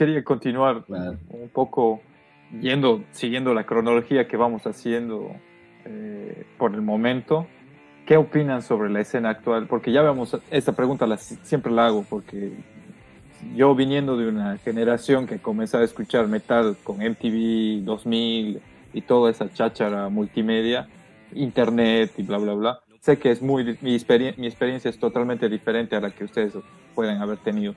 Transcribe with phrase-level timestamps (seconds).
[0.00, 2.00] quería continuar un poco
[2.58, 5.30] yendo, siguiendo la cronología que vamos haciendo
[5.84, 7.46] eh, por el momento.
[8.06, 9.66] ¿Qué opinan sobre la escena actual?
[9.66, 12.50] Porque ya vemos, esta pregunta la, siempre la hago porque
[13.54, 18.58] yo viniendo de una generación que comenzó a escuchar metal con MTV 2000
[18.94, 20.88] y toda esa cháchara multimedia,
[21.34, 23.98] internet y bla, bla, bla, sé que es muy, mi,
[24.38, 26.54] mi experiencia es totalmente diferente a la que ustedes
[26.94, 27.74] pueden haber tenido.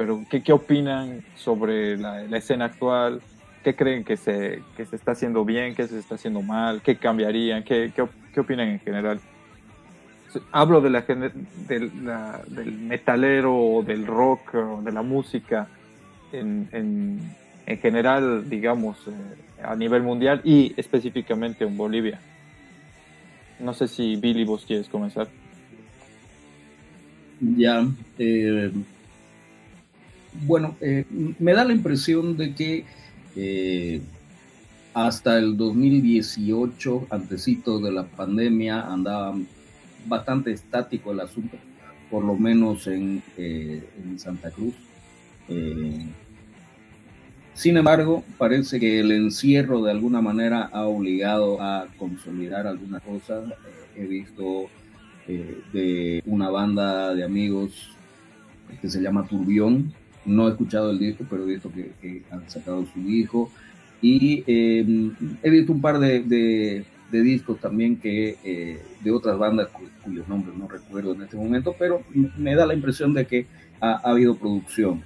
[0.00, 3.20] Pero, ¿qué, qué opinan sobre la, escena actual?
[3.62, 5.74] ¿Qué creen que se, que se está haciendo bien?
[5.74, 6.80] ¿Qué se está haciendo mal?
[6.80, 7.62] ¿Qué cambiarían?
[7.64, 9.20] ¿Qué, qué, qué opinan en general?
[10.52, 15.68] Hablo de la, del metalero o del rock de la música
[16.32, 17.20] en, en,
[17.66, 22.18] en general, digamos, eh, a nivel mundial y específicamente en Bolivia.
[23.58, 25.28] No sé si Billy, vos quieres comenzar.
[27.38, 27.86] Ya,
[28.18, 28.72] eh,
[30.32, 31.04] bueno, eh,
[31.38, 32.84] me da la impresión de que
[33.36, 34.00] eh,
[34.94, 39.34] hasta el 2018, antecito de la pandemia, andaba
[40.06, 41.56] bastante estático el asunto,
[42.10, 44.74] por lo menos en, en Santa Cruz.
[47.54, 53.52] sin embargo, parece que el encierro de alguna manera ha obligado a consolidar algunas cosas.
[53.96, 54.68] he visto
[55.72, 57.90] de una banda de amigos
[58.80, 59.92] que se llama Turbión.
[60.24, 63.50] No he escuchado el disco, pero he visto que, han sacado su disco.
[64.02, 69.68] Y em, he visto un par de, discos también que de otras bandas
[70.04, 72.02] cuyos nombres no recuerdo en este momento, pero
[72.36, 73.46] me da la impresión de que
[73.80, 75.02] ha, habido producción.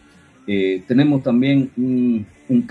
[0.46, 2.62] Eh, tenemos también un, un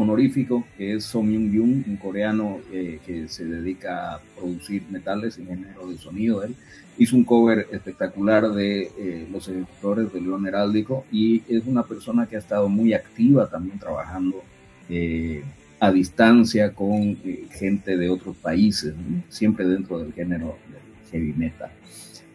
[0.00, 5.38] honorífico, que es Song Myung Jung, un coreano eh, que se dedica a producir metales,
[5.38, 6.42] ingeniero de sonido.
[6.42, 6.54] Él
[6.98, 12.26] hizo un cover espectacular de eh, Los Ejecutores de León Heráldico y es una persona
[12.26, 14.42] que ha estado muy activa también trabajando
[14.88, 15.42] eh,
[15.78, 17.16] a distancia con
[17.50, 18.94] gente de otros países,
[19.28, 21.70] siempre dentro del género del heavy metal.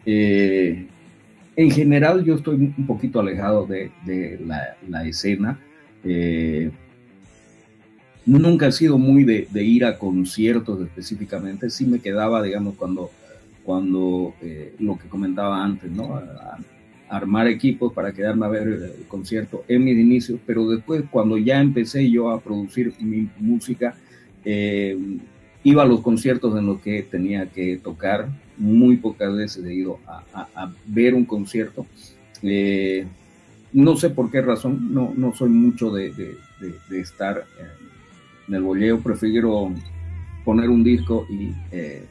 [0.04, 3.90] en general, yo estoy un poquito alejado de,
[4.88, 5.60] la, escena.
[8.26, 13.10] Nunca he sido muy de, ir a conciertos específicamente, sí me quedaba, digamos, cuando,
[13.64, 16.20] cuando eh, lo que comentaba antes, ¿no?
[17.08, 21.60] armar equipos para quedarme a ver el concierto en mis inicios, pero después cuando ya
[21.60, 23.94] empecé yo a producir mi música,
[24.44, 24.98] eh,
[25.62, 29.98] iba a los conciertos en los que tenía que tocar, muy pocas veces he ido
[30.06, 31.86] a, ver un concierto.
[32.42, 33.06] Eh,
[33.72, 37.44] no sé por qué razón, no, no soy mucho de, de, estar
[38.48, 39.72] en el boleo prefiero
[40.44, 41.26] poner un disco
[41.72, 42.04] eh,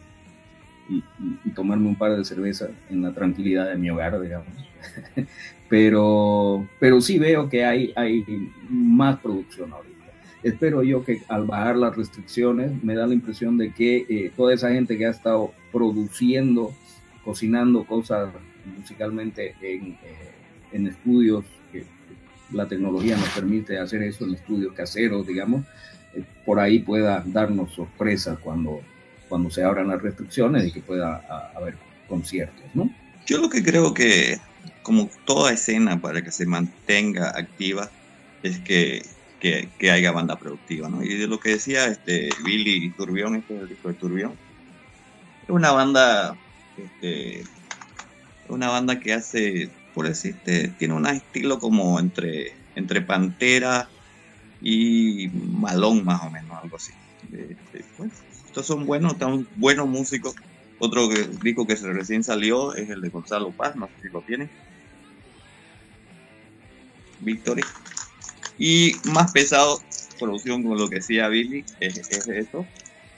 [0.90, 4.48] y, tomarme un par de cervezas en la tranquilidad de mi hogar, digamos.
[5.70, 8.26] pero, pero sí veo que hay, hay
[8.70, 9.96] más producción ahorita.
[10.44, 14.54] Espero yo que al bajar las restricciones me da la impresión de que eh, toda
[14.54, 16.74] esa gente que ha estado produciendo,
[17.24, 18.30] cocinando cosas
[18.78, 20.32] musicalmente en, eh,
[20.74, 21.86] en estudios, que
[22.52, 25.66] la tecnología nos permite hacer eso en estudios caseros, digamos,
[26.46, 28.82] por ahí pueda darnos sorpresa cuando,
[29.28, 31.76] cuando se abran las restricciones y que pueda haber
[32.08, 32.90] conciertos, ¿no?
[33.26, 34.40] Yo lo que creo que,
[34.84, 37.90] como toda escena para que se mantenga activa,
[38.44, 39.04] es que,
[39.40, 41.04] que, haya banda productiva, ¿no?
[41.04, 44.34] Y de lo que decía este Billy Turbión, este es el disco de Turbión,
[45.44, 46.36] es una banda,
[46.78, 47.44] este,
[48.48, 53.90] una banda que hace, por decirte, tiene un estilo como entre, entre Pantera,
[54.68, 56.92] y Malón más o menos, algo así.
[57.98, 58.12] Pues,
[58.48, 60.34] estos son buenos, están buenos músicos.
[60.80, 64.50] Otro disco que recién salió es el de Gonzalo Paz, no sé si lo tienen.
[67.20, 67.62] Victory.
[68.58, 69.80] Y más pesado,
[70.20, 72.66] producción como lo que decía Billy, es, es esto.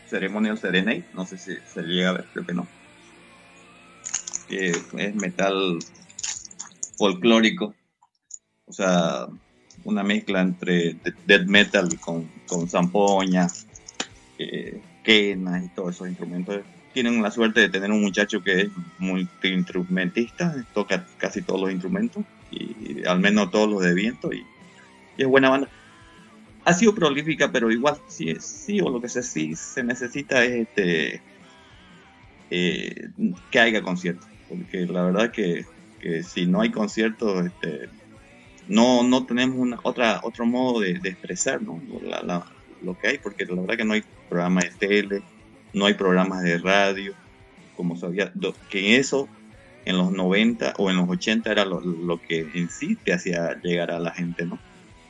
[0.09, 2.67] Ceremonial Serenade, no sé si se llega a ver, creo que no.
[4.49, 5.79] es metal
[6.97, 7.73] folclórico.
[8.65, 9.27] O sea,
[9.87, 13.47] una mezcla entre death metal con, con zampoña,
[14.37, 16.59] eh, quena y todos esos instrumentos.
[16.93, 18.69] Tienen la suerte de tener un muchacho que es
[18.99, 24.45] multiinstrumentista, toca casi todos los instrumentos, y al menos todos los de viento, y,
[25.17, 25.69] es buena banda.
[26.65, 30.67] Ha sido prolífica, pero igual sí, sí o lo que se, sí se necesita es
[30.67, 31.21] este,
[32.49, 33.09] eh,
[33.51, 35.65] que haya conciertos, porque la verdad que,
[36.01, 37.89] que si no hay conciertos, este,
[38.67, 43.77] no, no tenemos una, otra, otro modo de, expresar lo que hay, porque la verdad
[43.77, 45.21] que no hay programas de tele,
[45.73, 47.13] no hay programas de radio,
[47.75, 48.31] como sabía,
[48.69, 49.29] que eso
[49.85, 53.91] en los 90 o en los 80 era lo, que en sí te hacía llegar
[53.91, 54.59] a la gente, ¿no?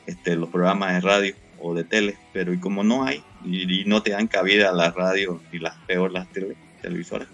[0.05, 4.03] este, los programas de radio o de tele, pero y como no hay, y, no
[4.03, 6.27] te dan cabida a la radio y las peor las
[6.81, 7.27] televisoras,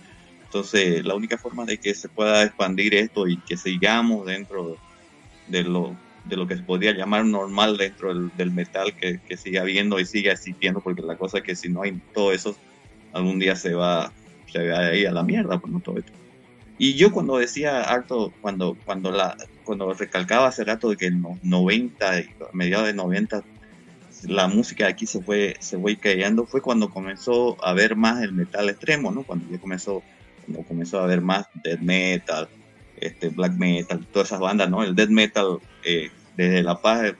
[0.45, 4.77] entonces la única forma de que se pueda expandir esto y que sigamos dentro
[5.47, 9.61] de lo, de lo que se podría llamar normal dentro del, metal, que, que, siga
[9.61, 12.55] habiendo y siga existiendo, porque la cosa es que si no hay todo eso,
[13.11, 14.11] algún día se va,
[14.51, 16.11] se va a a la mierda, pues no todo esto.
[16.77, 21.21] Y yo cuando decía harto, cuando, cuando, la, cuando recalcaba hace rato de que en
[21.21, 22.23] los 90, a
[22.53, 23.43] mediados de 90,
[24.27, 28.33] la música aquí se fue, se fue cayendo, fue cuando comenzó a ver más el
[28.33, 29.23] metal extremo, ¿no?
[29.23, 30.01] Cuando ya comenzó,
[30.45, 32.47] cuando comenzó a ver más death metal,
[33.05, 34.83] este, black metal, todas esas bandas, ¿no?
[34.83, 37.13] El death metal eh, desde La Paz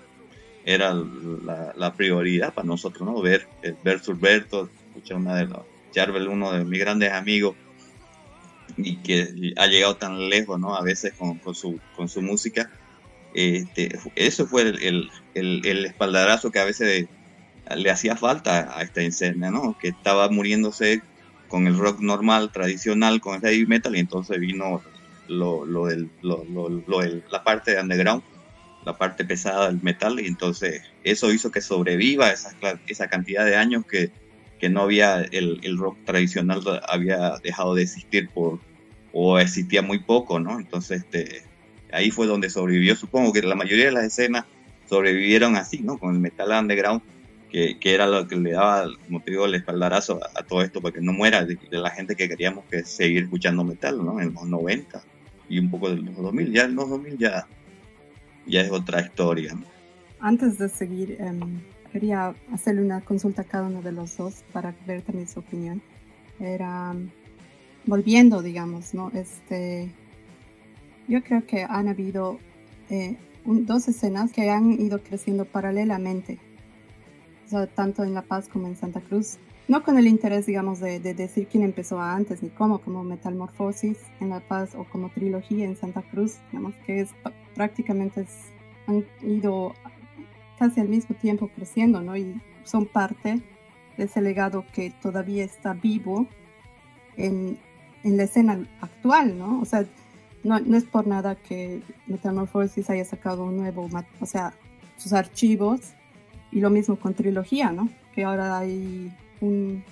[0.66, 3.22] era la, prioridad para nosotros, ¿no?
[3.22, 3.48] Ver,
[3.84, 5.60] ver Surberto, escuchar una de los,
[5.94, 7.56] Jarvel, uno de mis grandes amigos,
[8.78, 10.76] y que ha llegado tan lejos, ¿no?
[10.76, 12.72] A veces con, con, su, con su música.
[13.34, 17.08] Este, eso fue el, el, el, espaldarazo que a veces
[17.76, 19.78] le hacía falta a esta escena, ¿no?
[19.78, 21.02] Que estaba muriéndose
[21.48, 24.82] con el rock normal, tradicional, con el heavy metal, y entonces vino
[25.28, 28.24] lo, lo, del, lo, lo la parte de underground,
[28.86, 32.56] la parte pesada del metal, y entonces eso hizo que sobreviva esa,
[32.88, 34.12] esa cantidad de años que,
[34.60, 38.60] que no había el, el, rock tradicional había dejado de existir por
[39.12, 40.60] o existía muy poco, ¿no?
[40.60, 41.44] Entonces este,
[41.92, 42.96] ahí fue donde sobrevivió.
[42.96, 44.46] Supongo que la mayoría de las escenas
[44.90, 45.98] sobrevivieron así, ¿no?
[45.98, 47.02] Con el metal underground,
[47.52, 50.82] que, que era lo que le daba, como te digo, el espaldarazo a, todo esto
[50.82, 54.20] para que no muera de, la gente que queríamos que seguir escuchando metal, ¿no?
[54.20, 55.04] En los 90
[55.54, 56.52] y un poco de los 2000.
[56.52, 57.48] Ya los 2000 ya,
[58.48, 59.56] ya es otra historia.
[60.20, 61.62] Antes de seguir, em,
[61.92, 65.82] quería hacerle una consulta a cada uno de los dos para ver también su opinión.
[66.40, 66.96] Era,
[67.86, 69.12] volviendo, digamos, ¿no?
[69.14, 69.92] Este,
[71.08, 72.40] yo creo que han habido
[72.90, 73.16] eh,
[73.46, 76.40] dos escenas que han ido creciendo paralelamente,
[77.76, 79.38] tanto en La Paz como en Santa Cruz.
[79.68, 83.98] No con el interés, digamos, de, de, decir quién empezó antes ni cómo, como Metamorfosis
[84.20, 87.12] en La Paz o como trilogía en Santa Cruz, digamos que es
[87.56, 88.26] prácticamente
[88.88, 89.74] han ido
[90.60, 92.18] casi al mismo tiempo creciendo, ¿no?
[92.18, 93.42] Y son parte
[93.98, 96.28] de ese legado que todavía está vivo
[97.16, 97.58] en,
[98.04, 99.62] en la escena actual, ¿no?
[99.62, 99.86] O sea,
[100.44, 103.90] no, no, es por nada que Metamorphosis haya sacado un nuevo,
[104.20, 104.54] o sea,
[104.98, 105.94] sus archivos,
[106.52, 107.90] y lo mismo con Trilogía, ¿no?
[108.14, 109.12] Que ahora hay
[109.44, 109.84] un,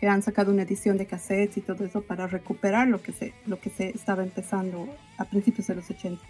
[0.00, 3.34] que han sacado una edición de cassettes y todo eso para recuperar lo que se,
[3.46, 4.88] lo que se estaba empezando
[5.18, 6.22] a principios de los 80.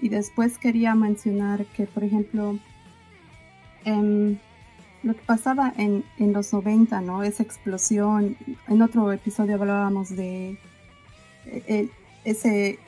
[0.00, 2.58] Y después quería mencionar que, por ejemplo,
[3.84, 4.38] em,
[5.02, 7.22] lo que pasaba en, en, los 90, ¿no?
[7.22, 8.36] Esa explosión.
[8.68, 10.56] En otro episodio hablábamos de
[11.46, 11.88] el, e,
[12.24, 12.78] ese,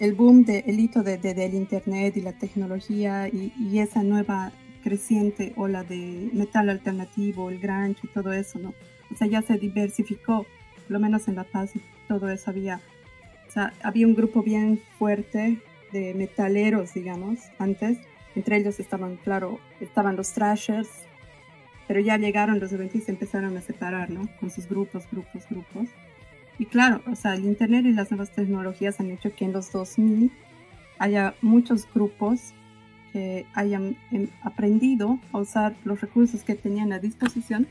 [0.00, 4.52] el boom, de, el hito de, del Internet y la tecnología y, y, esa nueva
[4.88, 8.72] creciente ola de metal alternativo, el grunge y todo eso, ¿no?
[9.12, 10.46] O sea, ya se diversificó,
[10.84, 12.80] por lo menos en La Paz y todo eso había,
[13.46, 15.58] o sea, había un grupo bien fuerte
[15.92, 17.98] de metaleros, digamos, antes.
[18.34, 20.88] Entre ellos estaban, claro, estaban los thrashers,
[21.86, 24.26] pero ya llegaron los 20 y se empezaron a separar, ¿no?
[24.40, 25.88] Con sus grupos, grupos, grupos.
[26.58, 29.70] Y claro, o sea, el Internet y las nuevas tecnologías han hecho que en los
[29.70, 30.32] 2000
[30.98, 32.54] haya muchos grupos
[33.12, 37.66] que hayan em, aprendido a usar los recursos que tenían a disposición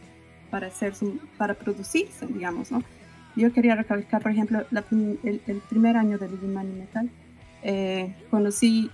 [0.50, 2.84] para, hacer su, para producirse, digamos, ¿no?
[3.36, 4.66] Yo quería recalcar, por ejemplo,
[5.24, 7.10] el, el, primer año de Money Metal,
[7.62, 8.90] eh, conocí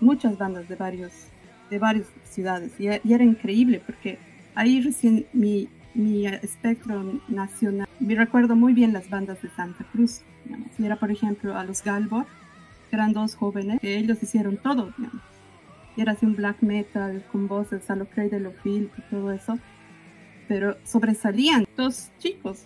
[0.00, 1.12] muchas bandas de, varios,
[1.70, 4.18] de varias ciudades y, era increíble porque
[4.54, 10.22] ahí recién mi, mi espectro nacional, me recuerdo muy bien las bandas de Santa Cruz,
[10.44, 10.68] digamos.
[10.78, 12.26] y era por ejemplo a los Galbor,
[12.88, 15.31] que eran dos jóvenes, que ellos hicieron todo, digamos.
[15.96, 19.32] Y era así un black metal con voces a lo Craig de lo y todo
[19.32, 19.58] eso,
[20.48, 22.64] pero sobresalían dos chicos,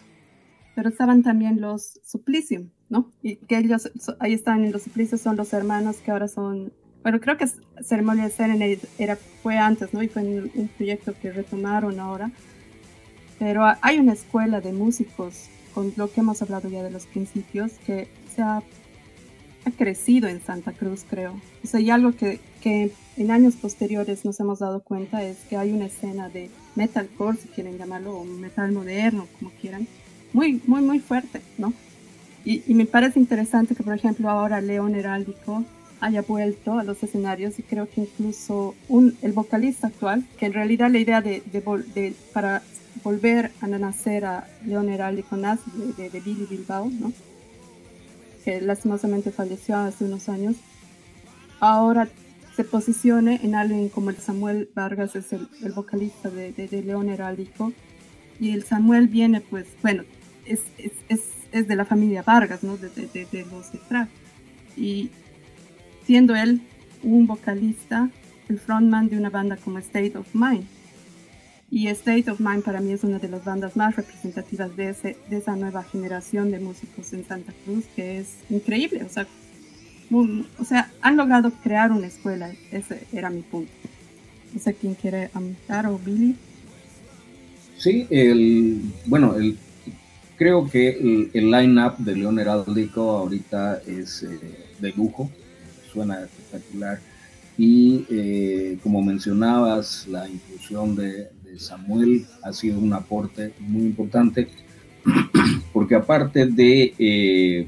[0.74, 3.10] pero estaban también los Suplicio, ¿no?
[3.22, 3.90] Y que ellos,
[4.20, 7.46] ahí están en los suplicios, son los hermanos que ahora son, bueno, creo que
[7.82, 10.02] Ceremonia de Serenade era, fue antes, ¿no?
[10.02, 12.30] Y fue un proyecto que retomaron ahora.
[13.38, 17.72] Pero hay una escuela de músicos, con lo que hemos hablado ya de los principios,
[17.86, 18.62] que se ha,
[19.66, 21.40] ha crecido en Santa Cruz, creo.
[21.62, 25.56] O sea, y algo que, que en años posteriores nos hemos dado cuenta es que
[25.56, 29.88] hay una escena de metalcore, si quieren llamarlo, o metal moderno, como quieran,
[30.32, 31.72] muy, muy, muy fuerte, ¿no?
[32.44, 35.64] Y, me parece interesante que, por ejemplo, ahora León Heráldico
[35.98, 40.52] haya vuelto a los escenarios y creo que incluso un, el vocalista actual, que en
[40.52, 42.62] realidad la idea de, de, para
[43.02, 45.64] volver a nacer a León Heráldico nace
[45.96, 47.12] de, de, Billy Bilbao, ¿no?
[48.46, 50.54] Que lastimosamente falleció hace unos años,
[51.58, 52.08] ahora
[52.54, 57.72] se posicione en alguien como el Samuel Vargas, es el, vocalista de, de, León Heráldico,
[58.38, 60.04] y el Samuel viene, pues, bueno,
[60.44, 62.76] es, es, es, es de la familia Vargas, ¿no?
[62.76, 64.08] De, de los detrás.
[64.76, 65.10] Y
[66.06, 66.62] siendo él
[67.02, 68.10] un vocalista,
[68.48, 70.66] el frontman de una banda como State of Mind.
[71.70, 75.16] Y State of Mind para mí es una de las bandas más representativas de, ese,
[75.28, 79.02] de esa nueva generación de músicos en Santa Cruz, que es increíble.
[79.02, 79.26] O sea,
[80.10, 82.52] o sea, han logrado crear una escuela.
[82.70, 83.72] Ese era mi punto.
[84.54, 86.36] No sé quién quiere amigar o Billy.
[87.76, 89.58] Sí, el, bueno, el,
[90.36, 94.38] creo que el, el line-up de León Heráldico ahorita es eh,
[94.78, 95.30] de lujo,
[95.92, 97.00] suena espectacular.
[97.58, 104.48] Y eh, como mencionabas, la inclusión de, Samuel ha sido un aporte muy importante,
[105.72, 107.66] porque aparte de eh,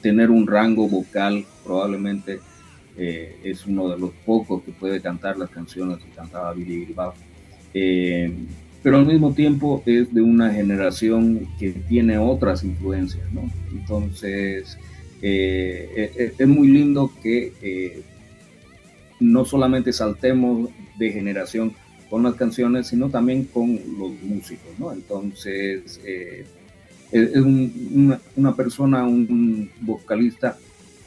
[0.00, 2.40] tener un rango vocal probablemente
[2.96, 7.14] eh, es uno de los pocos que puede cantar las canciones que cantaba Billy Bilbao.
[7.72, 8.32] Eh,
[8.82, 13.26] pero al mismo tiempo es de una generación que tiene otras influencias.
[13.72, 14.78] Entonces,
[15.22, 18.02] eh, es muy lindo que
[19.20, 21.74] no solamente saltemos de generación
[22.10, 24.92] con las canciones, sino también con los músicos, ¿no?
[24.92, 26.00] Entonces,
[27.12, 30.58] es una, una, persona, un vocalista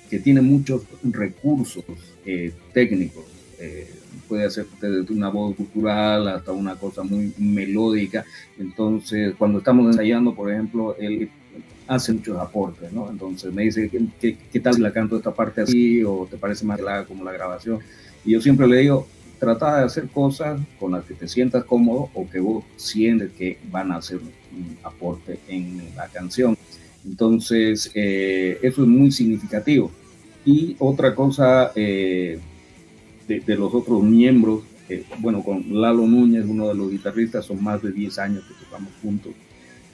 [0.09, 1.83] que tiene muchos recursos
[2.25, 3.25] eh, técnicos.
[3.59, 3.89] Eh,
[4.27, 8.23] puede hacer desde una voz cultural hasta una cosa muy melódica.
[8.59, 11.29] Entonces, cuando estamos ensayando, por ejemplo, él
[11.87, 13.09] hace muchos aportes, ¿no?
[13.09, 16.03] Entonces me dice, ¿qué, qué, tal si la canto esta parte así?
[16.03, 17.79] ¿O te parece más larga como la grabación?
[18.23, 19.07] Y yo siempre le digo,
[19.43, 23.57] trata de hacer cosas con las que te sientas cómodo o que vos sientes que
[23.69, 26.57] van a hacer un aporte en la canción.
[27.05, 29.91] Entonces, eh, eso es muy significativo.
[30.45, 32.39] Y otra cosa eh,
[33.27, 34.63] de, los otros miembros,
[35.19, 38.93] bueno, con Lalo Núñez, uno de los guitarristas, son más de 10 años que tocamos
[39.01, 39.33] juntos.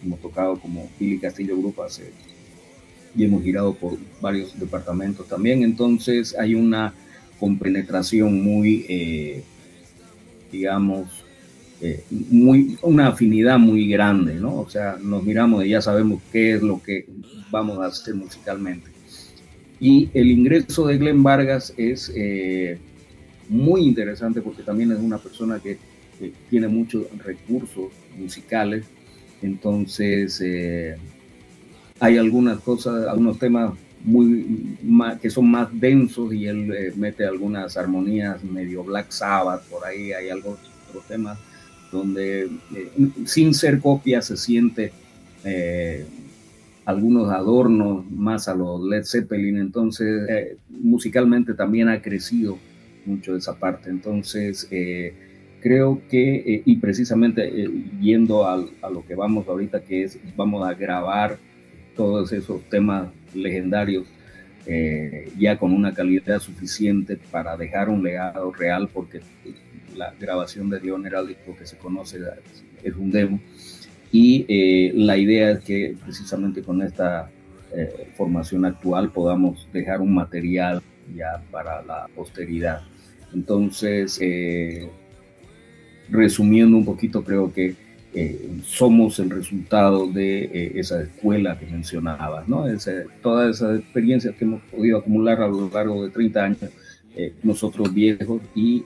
[0.04, 2.12] Hemos tocado como Billy Castillo Grupo hace,
[3.16, 5.64] y hemos girado por varios departamentos también.
[5.64, 6.94] Entonces hay una
[7.40, 9.44] compenetración muy, eh,
[10.52, 11.24] digamos,
[11.82, 14.60] eh, muy, una afinidad muy grande, ¿no?
[14.60, 17.06] O sea, nos miramos y ya sabemos qué es lo que
[17.52, 18.90] vamos a hacer musicalmente.
[19.80, 22.78] Y el ingreso de Glenn Vargas es eh,
[23.48, 25.78] muy interesante porque también es una persona que,
[26.50, 28.86] tiene muchos recursos musicales.
[29.42, 30.98] Entonces, eh,
[31.98, 33.72] hay algunas cosas, algunos temas
[34.04, 34.78] muy
[35.22, 40.14] que son más densos y él eh, mete algunas armonías medio Black Sabbath, por ahí
[40.14, 40.58] hay algo,
[40.90, 41.38] otros temas
[41.92, 42.50] donde
[43.26, 44.94] sin ser copia se siente
[46.90, 52.58] algunos adornos más a los Led Zeppelin, entonces eh, musicalmente también ha crecido
[53.06, 55.14] mucho esa parte, entonces eh,
[55.62, 57.70] creo que, eh, y precisamente
[58.02, 61.38] yendo a, a, lo que vamos ahorita, que es, vamos a grabar
[61.96, 64.08] todos esos temas legendarios
[65.38, 69.22] ya con una calidad suficiente para dejar un legado real, porque
[69.96, 72.20] la grabación de Leon Heráldico que se conoce
[72.84, 73.40] es un demo,
[74.12, 77.30] y eh, la idea es que precisamente con esta
[77.76, 80.82] eh, formación actual podamos dejar un material
[81.16, 82.82] ya para la posteridad.
[83.34, 84.90] Entonces, eh,
[86.10, 87.76] resumiendo un poquito, creo que
[88.66, 92.66] somos el resultado de esa escuela que mencionabas, ¿no?
[93.22, 96.60] todas esas experiencias que hemos podido acumular a lo largo de 30 años,
[97.44, 98.84] nosotros viejos y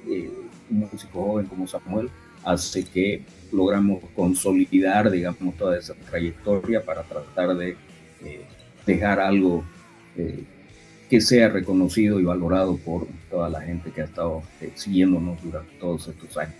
[0.70, 2.10] un músico joven como Samuel,
[2.44, 7.75] hace que logramos consolidar, digamos, toda esa trayectoria para tratar de
[8.24, 8.46] eh,
[8.86, 9.63] dejar algo
[10.18, 10.44] eh,
[11.10, 15.74] que sea reconocido y valorado por toda la gente que ha estado eh, siguiéndonos durante
[15.75, 16.56] todos estos años.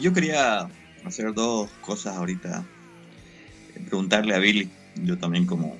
[0.00, 0.68] Yo quería
[1.04, 2.64] hacer dos cosas ahorita.
[3.86, 4.68] Preguntarle a Billy,
[5.04, 5.76] yo también como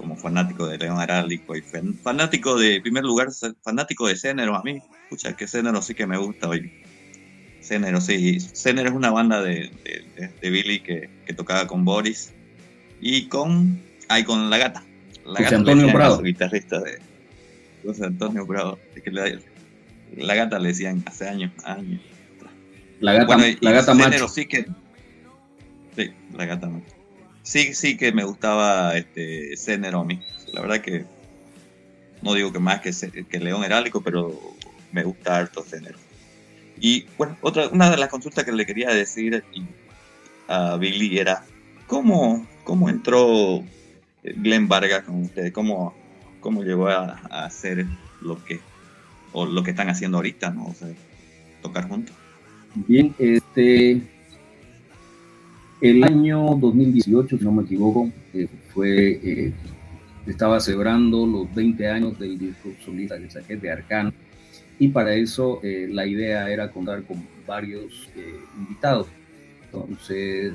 [0.00, 1.62] como fanático de León Heráldico y
[2.02, 3.28] fanático de, en primer lugar,
[3.62, 4.80] fanático de Cénero a mí.
[5.02, 6.72] Escucha, que Cénero sí que me gusta hoy.
[7.60, 8.40] Cénero, sí.
[8.40, 9.70] Cénero es una banda de,
[10.40, 12.32] de, Billy que, que, tocaba con Boris
[12.98, 14.82] y con, ay, con La Gata.
[15.26, 16.22] La Gata Antonio Bravo.
[16.22, 16.98] guitarrista de
[17.84, 18.78] José Antonio Bravo.
[19.04, 19.10] Que
[20.16, 22.00] la, Gata le decían hace años, años.
[23.00, 24.66] La Gata, la gata Cénero sí que...
[25.96, 27.00] Sí, La Gata Macho
[27.42, 30.20] sí, sí que me gustaba este Ceneromi.
[30.52, 31.04] La verdad que
[32.22, 32.92] no digo que más que,
[33.24, 34.38] que León Herálico, pero
[34.92, 35.98] me gusta harto Cenero.
[36.78, 39.44] Y bueno, otra, una de las consultas que le quería decir
[40.48, 41.44] a Billy era,
[41.86, 43.62] ¿cómo, cómo entró
[44.22, 45.52] Glenn Vargas con ustedes?
[45.52, 45.94] ¿Cómo,
[46.40, 47.86] cómo llegó a, hacer
[48.20, 48.60] lo que,
[49.32, 50.66] o lo que están haciendo ahorita, ¿no?
[50.66, 50.88] O sea,
[51.62, 52.14] tocar juntos.
[52.74, 54.00] Bien, este,
[55.80, 59.52] el año 2018, si no me equivoco, eh, fue, eh,
[60.26, 64.12] estaba celebrando los 20 años del disco solista que saqué de Arcano
[64.78, 68.08] y para eso eh, la idea era contar con varios
[68.56, 69.08] invitados.
[69.64, 70.52] Entonces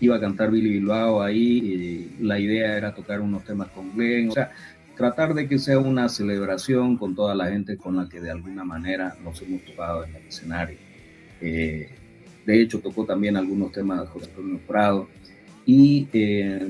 [0.00, 4.32] iba a cantar Billy Bilbao ahí, la idea era tocar unos temas con Glenn, o
[4.32, 4.50] sea,
[4.96, 8.64] tratar de que sea una celebración con toda la gente con la que de alguna
[8.64, 10.78] manera nos hemos tocado en el escenario.
[11.40, 11.88] Eh,
[12.46, 15.08] de hecho, tocó también algunos temas de José Antonio Prado.
[15.66, 16.60] Y eh,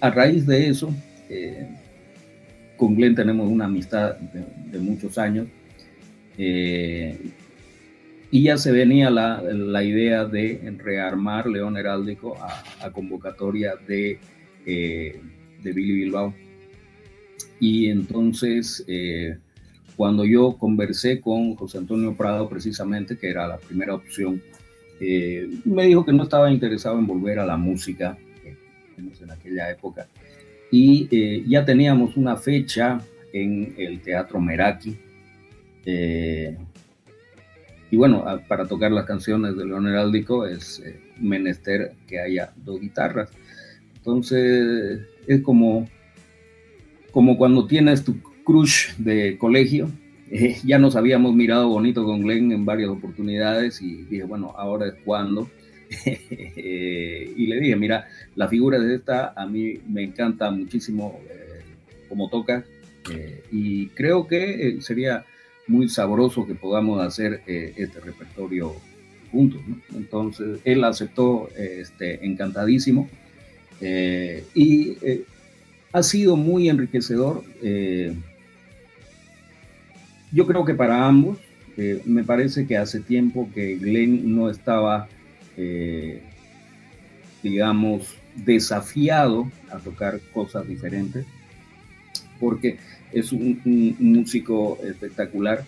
[0.00, 0.92] a raíz de eso,
[1.28, 1.68] eh,
[2.76, 5.46] con Glenn tenemos una amistad de, muchos años.
[6.36, 7.14] y
[8.44, 14.18] ya se venía la, la, idea de rearmar León Heráldico a, a convocatoria de,
[14.64, 16.34] de Billy Bilbao
[17.60, 19.36] y entonces, eh,
[19.94, 24.42] cuando yo conversé con José Antonio Prado, precisamente, que era la primera opción,
[24.98, 28.56] eh, me dijo que no estaba interesado en volver a la música eh,
[28.96, 30.08] en aquella época.
[30.72, 33.00] Y ya teníamos una fecha
[33.32, 34.96] en el Teatro Meraki.
[37.90, 40.80] y bueno, para tocar las canciones de León Heráldico es
[41.18, 43.30] menester que haya dos guitarras.
[43.96, 45.88] Entonces, es como
[47.12, 49.90] como cuando tienes tu crush de colegio.
[50.30, 54.86] Eh, ya nos habíamos mirado bonito con Glenn en varias oportunidades y dije, bueno, ahora
[54.86, 55.50] es cuando.
[56.06, 61.62] y le dije, mira, la figura de esta a mí me encanta muchísimo eh,
[62.08, 62.64] como toca
[63.10, 65.24] eh, y creo que sería
[65.66, 68.74] muy sabroso que podamos hacer este repertorio
[69.32, 69.60] juntos.
[69.96, 73.08] Entonces él aceptó este, encantadísimo
[73.80, 74.96] y
[75.92, 77.42] ha sido muy enriquecedor.
[77.62, 78.14] Eh,
[80.32, 81.38] yo creo que para ambos,
[81.76, 85.08] eh, me parece que hace tiempo que Glenn no estaba,
[85.56, 86.22] eh,
[87.42, 91.26] digamos, desafiado a tocar cosas diferentes,
[92.38, 92.78] porque
[93.12, 95.64] es un, un músico espectacular,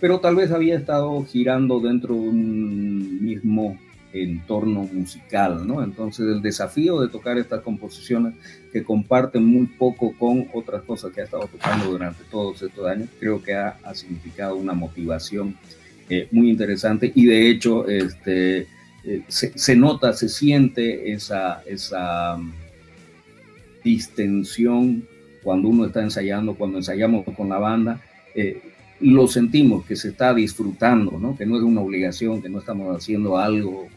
[0.00, 3.78] pero tal vez había estado girando dentro de un mismo
[4.12, 5.82] entorno musical, ¿no?
[5.82, 8.34] Entonces el desafío de tocar estas composiciones
[8.72, 13.08] que comparten muy poco con otras cosas que ha estado tocando durante todos estos años,
[13.18, 15.56] creo que ha, significado una motivación
[16.08, 18.66] eh, muy interesante y de hecho este,
[19.04, 22.52] eh, se, nota, se siente esa, esa um,
[23.84, 25.06] distensión
[25.42, 28.02] cuando uno está ensayando, cuando ensayamos con la banda.
[28.34, 28.60] Eh,
[29.00, 31.36] lo sentimos que se está disfrutando, ¿no?
[31.36, 33.88] que no es una obligación, que no estamos haciendo algo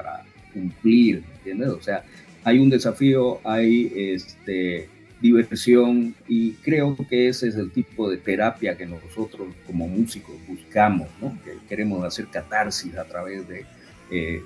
[0.00, 1.68] para cumplir, ¿entiendes?
[1.68, 2.02] O sea,
[2.44, 4.88] hay un desafío, hay este,
[5.20, 11.08] diversión y creo que ese es el tipo de terapia que nosotros como músicos buscamos,
[11.20, 11.36] ¿no?
[11.44, 13.66] Que queremos hacer catarsis a través de,
[14.10, 14.42] eh,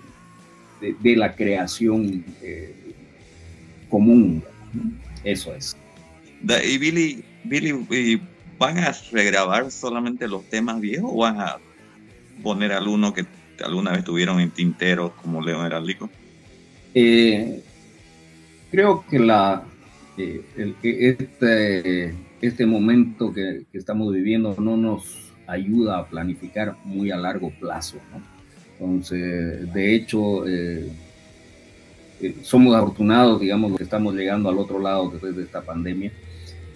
[0.81, 2.75] de, la creación eh,
[3.89, 4.43] común.
[5.23, 5.77] Eso es.
[6.65, 8.21] Y Billy, Billy,
[8.59, 11.59] ¿van a regrabar solamente los temas viejos o van a
[12.43, 13.25] poner alguno que
[13.63, 16.11] alguna vez tuvieron en tintero como León Heráldico?
[16.95, 17.63] Eh,
[18.71, 19.65] creo que la,
[20.17, 20.43] eh,
[20.83, 27.99] este, este momento que, estamos viviendo no nos ayuda a planificar muy a largo plazo.
[28.79, 30.91] Entonces, de hecho, eh,
[32.43, 36.13] somos afortunados, digamos, que estamos llegando al otro lado después de esta pandemia.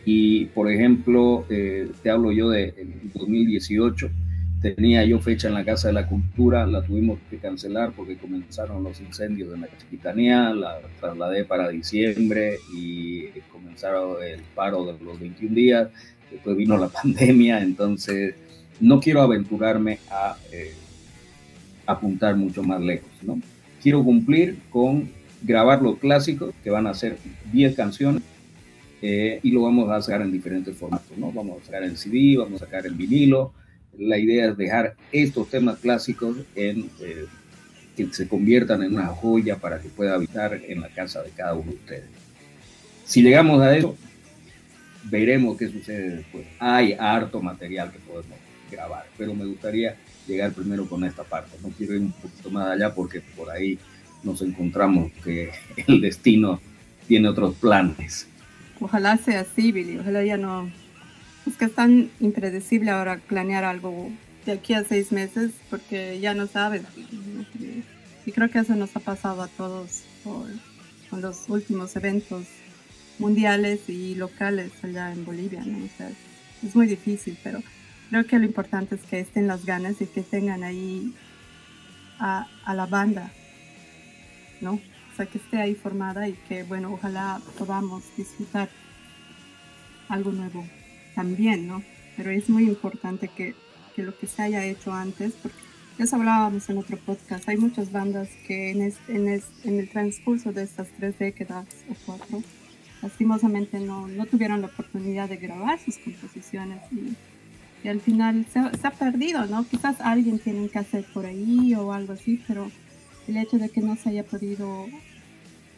[0.04, 2.72] Y, por ejemplo, te hablo yo de
[3.14, 4.10] 2018
[4.60, 8.82] tenía yo fecha en la Casa de la Cultura, la tuvimos que cancelar porque comenzaron
[8.82, 15.20] los incendios en la Capitanía, la trasladé para diciembre y comenzaron el paro de los
[15.20, 15.88] 21 días,
[16.30, 18.34] después vino la pandemia, entonces
[18.80, 20.74] no quiero aventurarme a eh,
[21.86, 23.40] apuntar mucho más lejos, ¿no?
[23.82, 25.08] Quiero cumplir con
[25.42, 27.16] grabar los clásicos, que van a ser
[27.52, 28.22] 10 canciones,
[29.00, 31.30] eh, y lo vamos a sacar en diferentes formatos, ¿no?
[31.30, 33.52] Vamos a sacar el CD, vamos a sacar el vinilo,
[33.98, 37.26] la idea es dejar estos temas clásicos en, eh,
[37.96, 41.54] que se conviertan en una joya para que pueda habitar en la casa de cada
[41.54, 42.04] uno de ustedes.
[43.04, 43.96] Si llegamos a eso,
[45.04, 46.46] veremos qué sucede después.
[46.58, 48.38] Hay harto material que podemos
[48.70, 51.56] grabar, pero me gustaría llegar primero con esta parte.
[51.62, 53.78] No quiero ir un poquito más allá porque por ahí
[54.22, 55.50] nos encontramos que
[55.86, 56.60] el destino
[57.06, 58.28] tiene otros planes.
[58.80, 59.98] Ojalá sea así, Billy.
[59.98, 60.70] Ojalá ya no
[61.48, 64.10] es que es tan impredecible ahora planear algo
[64.46, 66.82] de aquí a seis meses porque ya no sabes.
[68.26, 70.46] Y creo que eso nos ha pasado a todos por
[71.10, 72.44] con los últimos eventos
[73.18, 75.84] mundiales y locales allá en Bolivia, ¿no?
[75.84, 76.10] O sea,
[76.62, 77.60] es muy difícil, pero
[78.10, 81.14] creo que lo importante es que estén las ganas y que tengan ahí
[82.18, 83.32] a, a la banda,
[84.60, 84.74] ¿no?
[84.74, 88.68] O sea, que esté ahí formada y que, bueno, ojalá podamos disfrutar
[90.08, 90.66] algo nuevo
[91.18, 91.82] también, ¿no?
[92.16, 93.56] Pero es muy importante que,
[93.96, 95.58] que lo que se haya hecho antes, porque
[95.98, 100.86] ya hablábamos en otro podcast, hay muchas bandas que en, en, el transcurso de estas
[100.96, 102.40] tres décadas o cuatro,
[103.02, 108.90] lastimosamente no, no tuvieron la oportunidad de grabar sus composiciones y, al final se, ha
[108.90, 109.66] perdido, ¿no?
[109.66, 112.70] Quizás alguien tiene que hacer por ahí o algo así, pero
[113.26, 114.86] el hecho de que no se haya podido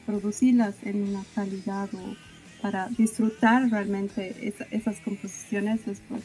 [0.05, 2.30] producirlas en una calidad o
[2.61, 6.23] para disfrutar realmente esas composiciones es, pues,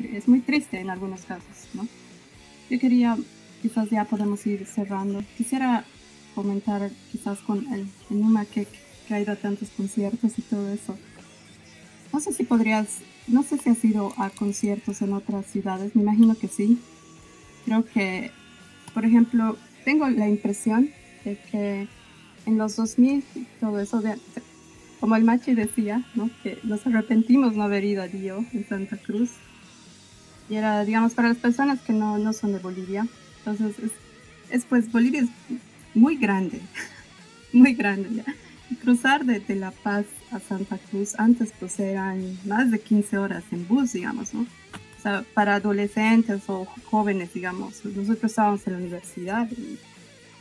[0.00, 1.86] es muy triste en algunos casos, ¿no?
[2.70, 3.16] Yo quería,
[3.62, 5.84] quizás ya podemos ir cerrando, quisiera
[6.34, 8.66] comentar quizás con el, Numa que,
[9.06, 10.96] que ha ido a tantos conciertos y todo eso.
[12.12, 16.02] No sé si podrías, no sé si has ido a conciertos en otras ciudades, me
[16.02, 16.78] imagino que sí.
[17.64, 18.30] Creo que,
[18.92, 20.90] por ejemplo, tengo la impresión
[21.24, 21.88] de que
[22.46, 23.24] en los 2000
[23.60, 24.16] todo eso, de,
[25.04, 26.30] como el Machi decía, ¿no?
[26.42, 29.32] que nos arrepentimos no haber ido a Dio en Santa Cruz.
[30.48, 33.06] Y era, digamos, para las personas que no, no son de Bolivia.
[33.40, 33.90] Entonces, es,
[34.48, 35.28] es pues Bolivia es
[35.92, 36.58] muy grande,
[37.52, 38.34] muy grande ya.
[38.70, 43.18] Y cruzar de, de, La Paz a Santa Cruz, antes pues eran más de 15
[43.18, 44.40] horas en bus, digamos, ¿no?
[44.40, 47.84] O sea, para adolescentes o jóvenes, digamos.
[47.84, 49.78] Nosotros estábamos en la universidad y,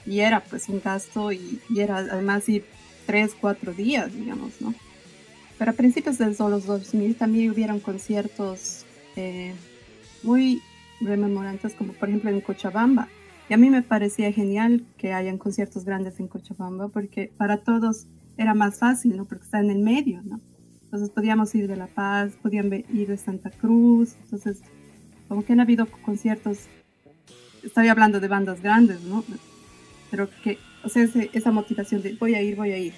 [0.09, 2.63] y era pues un gasto y, y era además ir
[3.05, 4.73] tres, cuatro días, digamos, ¿no?
[5.57, 8.85] Pero a principios de los 2000 también hubieron conciertos
[9.15, 9.53] eh,
[10.23, 10.61] muy
[10.99, 13.07] rememorantes, como por ejemplo en Cochabamba.
[13.49, 18.07] Y a mí me parecía genial que hayan conciertos grandes en Cochabamba, porque para todos
[18.37, 19.25] era más fácil, ¿no?
[19.25, 20.39] Porque está en el medio, ¿no?
[20.85, 24.61] Entonces podíamos ir de La Paz, podían ir de Santa Cruz, entonces
[25.27, 26.67] como que han habido conciertos,
[27.63, 29.23] estoy hablando de bandas grandes, ¿no?
[30.13, 32.93] Pero que o sea, ese, esa motivación de voy a ir, voy a ir.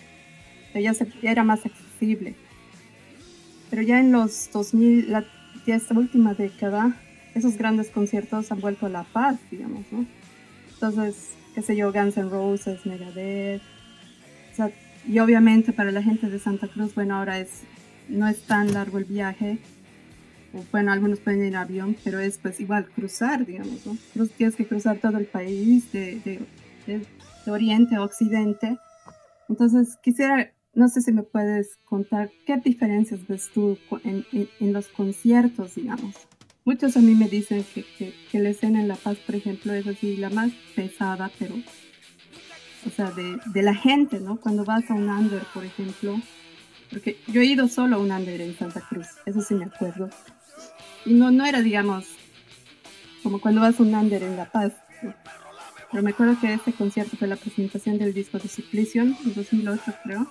[0.74, 2.36] ya, se, ya, era más accesible.
[3.70, 5.24] Pero ya en los 2000, la,
[5.66, 6.94] ya esta última década,
[7.34, 10.06] esos grandes conciertos han vuelto a la paz, digamos, ¿no?
[10.74, 13.62] Entonces, qué sé yo, Guns N' Roses, Megadeth.
[14.52, 14.72] O sea,
[15.08, 17.62] y obviamente para la gente de Santa Cruz, bueno, ahora es,
[18.10, 19.60] no es tan largo el viaje.
[20.54, 23.96] O, bueno, algunos pueden ir en avión, pero es pues igual cruzar, digamos, ¿no?
[24.36, 26.42] Tienes que cruzar todo el país de, de,
[26.86, 27.06] de
[27.46, 28.78] de Oriente a Occidente.
[29.48, 34.88] Entonces, quisiera, no sé si me puedes contar qué diferencias ves tú en, en, los
[34.88, 36.16] conciertos, digamos.
[36.66, 37.86] Muchos a mí me dicen que,
[38.32, 41.54] que, la escena en La Paz, por ejemplo, es así la más pesada, pero,
[42.88, 44.38] o sea, de, de la gente, ¿no?
[44.42, 46.20] Cuando vas a un under, por ejemplo,
[46.90, 50.10] porque yo he ido solo a un under en Santa Cruz, eso sí me acuerdo.
[51.06, 52.08] Y no, no era, digamos,
[53.22, 54.74] como cuando vas a un under en La Paz,
[55.96, 59.82] pero me acuerdo que este concierto fue la presentación del disco de Supplysion en 2008,
[60.04, 60.28] creo.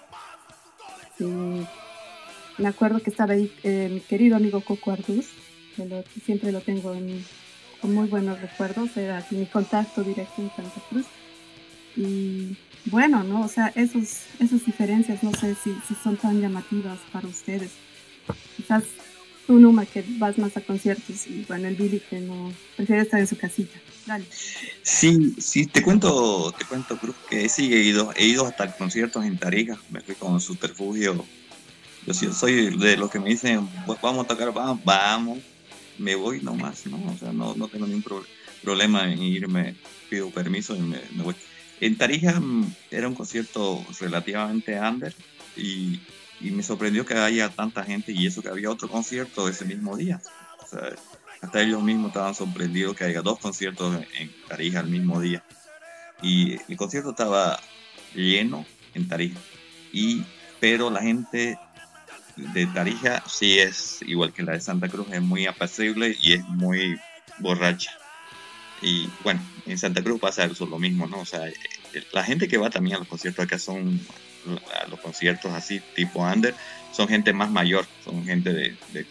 [2.59, 5.31] Me acuerdo que estaba ahí eh, mi querido amigo Coco Arduz,
[5.74, 7.24] que, siempre lo tengo en,
[7.81, 11.07] con muy buenos recuerdos, era mi contacto directo en Santa Cruz.
[11.96, 13.40] Y bueno, ¿no?
[13.40, 17.70] O sea, esos, esas diferencias no sé si, si son tan llamativas para ustedes.
[18.59, 18.85] Quizás
[19.47, 23.21] tú, Numa, que vas más a conciertos y bueno, el Billy que no prefiere estar
[23.21, 23.79] en su casita.
[24.83, 29.25] Sí, sí, te cuento, te cuento, Cruz, que sí he ido, he ido hasta conciertos
[29.25, 31.25] en Tarija, me fui con Subterfugio.
[32.07, 35.39] Yo soy de los que me dicen, pues vamos a tocar, vamos, vamos,
[35.99, 36.99] me voy nomás, ¿no?
[37.11, 38.05] O sea, no, no tengo ningún
[38.63, 39.75] problema en irme,
[40.11, 41.35] pido permiso y me, voy.
[41.81, 45.15] En Tarija mm, era un concierto relativamente under
[45.57, 45.99] y,
[46.40, 49.97] y me sorprendió que haya tanta gente y eso que había otro concierto ese mismo
[49.97, 50.20] día.
[50.62, 50.90] O sea,
[51.40, 55.44] hasta ellos mismos estaban sorprendidos que haya dos conciertos en Tarija al mismo día.
[56.23, 57.61] Y el concierto estaba
[58.14, 59.38] lleno en Tarija.
[59.92, 60.25] Y,
[60.61, 61.59] pero la gente
[62.37, 66.44] de Tarija sí es igual que la de Santa Cruz, es muy apacible y es
[66.49, 66.99] muy
[67.38, 67.92] borracha.
[68.83, 71.20] Y bueno, en Santa Cruz pasa eso lo mismo, ¿no?
[71.20, 71.42] O sea,
[72.12, 74.01] la gente que va también a los conciertos acá son,
[74.81, 76.55] a los conciertos así tipo under,
[76.93, 79.07] son gente más mayor, son gente de, de,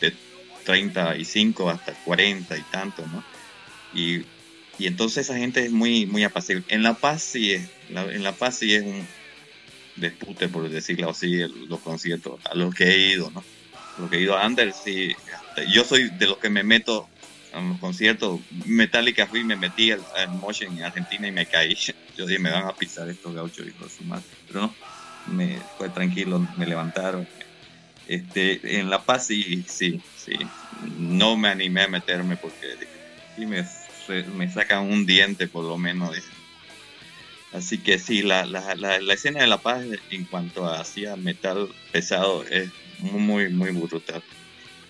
[0.00, 0.14] de
[0.66, 3.24] 35 hasta 40 y tanto, ¿no?
[3.94, 4.24] Y,
[4.78, 6.64] y entonces esa gente es muy, muy apacible.
[6.68, 9.06] En La Paz sí es, en La Paz sí es un
[9.96, 13.42] dispute, por decirlo así, los conciertos a los que he ido, ¿no?
[13.98, 15.14] Lo que he ido a Anders, sí,
[15.72, 17.08] yo soy de los que me meto
[17.56, 18.40] a los conciertos.
[18.66, 20.02] Metallica fui, me metí al,
[20.40, 21.76] Motion en Argentina y me caí.
[22.16, 24.24] Yo dije, me van a pisar estos gauchos, hijos de su madre.
[24.46, 24.74] Pero no,
[25.26, 27.26] me fue tranquilo, me levantaron.
[28.06, 30.34] Este, en La Paz sí, sí, sí.
[30.98, 32.76] No me animé a meterme porque
[33.36, 33.64] sí me,
[34.50, 36.16] sacan un diente por lo menos.
[37.52, 40.84] Así que sí, la, la, la, la, escena de La Paz en cuanto a
[41.16, 44.22] metal pesado es muy, muy brutal.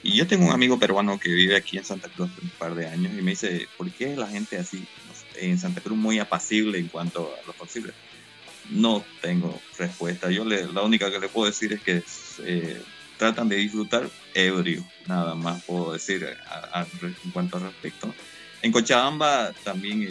[0.06, 2.86] Y yo tengo un amigo peruano que vive aquí en Santa Cruz un par de
[2.86, 4.86] años y me dice, ¿por qué la gente así
[5.34, 7.92] en Santa Cruz muy apacible en cuanto a lo posible?
[8.70, 10.30] No tengo respuesta.
[10.30, 12.04] Yo le, la única que le puedo decir es que
[12.44, 12.80] eh,
[13.18, 16.24] tratan de disfrutar ebrio, nada más puedo decir
[17.02, 18.14] en cuanto al respecto.
[18.62, 20.08] En Cochabamba también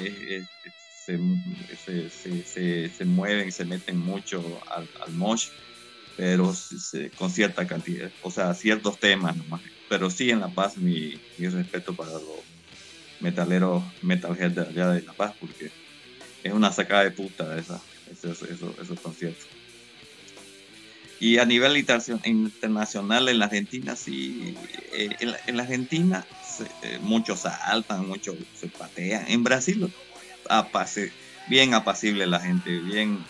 [1.06, 5.48] se, se, se, mueven, se meten mucho al, al mosh,
[6.18, 6.54] pero
[7.16, 9.62] con cierta cantidad, o sea, ciertos temas nomás.
[9.90, 12.24] Pero sí en La Paz mi, mi respeto para los
[13.20, 15.72] metaleros, metalhead de allá de La Paz, porque
[16.44, 19.48] es una sacada de puta esa, esos, esos, esos conciertos.
[21.20, 24.56] Y a nivel internacional en la Argentina, sí,
[24.92, 25.10] eh,
[25.48, 26.26] en, la, Argentina
[26.84, 29.26] eh, muchos saltan, muchos se patean.
[29.30, 29.90] En Brasil,
[31.48, 33.26] bien apacible la gente, bien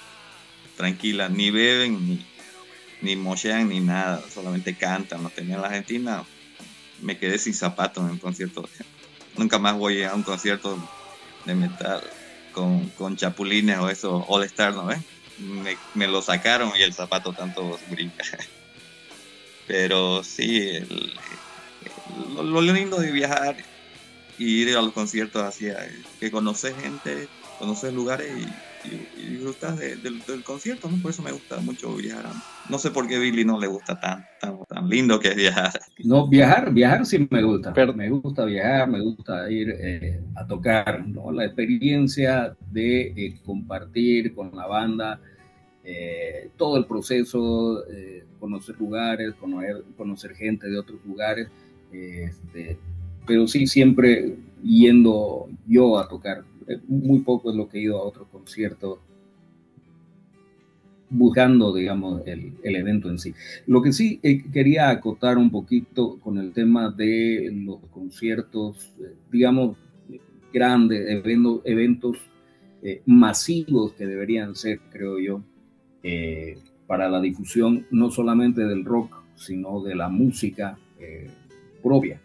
[0.76, 2.26] tranquila, ni beben, ni,
[3.02, 5.22] ni mochean, ni nada, solamente cantan.
[5.22, 6.24] Los tenía en la Argentina,
[7.02, 8.68] me quedé sin zapatos en un concierto.
[9.38, 10.78] Nunca más voy a un concierto
[11.46, 12.02] de metal
[12.54, 15.00] con, con chapulines o eso, All Star, ¿no ves?
[15.94, 18.24] me, lo sacaron y el zapato tanto brinca.
[19.68, 20.72] Pero sí,
[22.36, 23.58] lo, lindo de viajar
[24.38, 25.68] y ir a los conciertos así,
[26.20, 27.28] que conoces gente,
[27.58, 28.48] conoces lugares y,
[29.16, 31.02] disfrutas del concierto, ¿no?
[31.02, 32.26] Por eso me gusta mucho viajar.
[32.70, 35.72] No sé por qué Billy no le gusta tan, tan, tan lindo que es viajar.
[36.04, 37.74] No, viajar, viajar sí me gusta.
[37.74, 41.32] Pero, me gusta viajar, me gusta ir eh, a tocar, ¿no?
[41.32, 45.20] La experiencia de eh, compartir con la banda,
[45.84, 47.84] eh, todo el proceso,
[48.40, 51.48] conocer lugares, conocer, conocer gente de otros lugares,
[51.92, 52.78] este,
[53.26, 56.44] pero sí siempre yendo yo a tocar.
[56.88, 59.00] Muy poco es lo que he ido a otro concierto
[61.10, 63.34] buscando, digamos, el, el, evento en sí.
[63.68, 69.14] Lo que sí eh, quería acotar un poquito con el tema de los conciertos, eh,
[69.32, 69.78] digamos,
[70.54, 71.08] grandes,
[71.66, 72.18] eventos,
[72.82, 75.42] eh, masivos que deberían ser, creo yo,
[76.86, 80.78] para la difusión no solamente del rock, sino de la música
[81.82, 82.22] propia.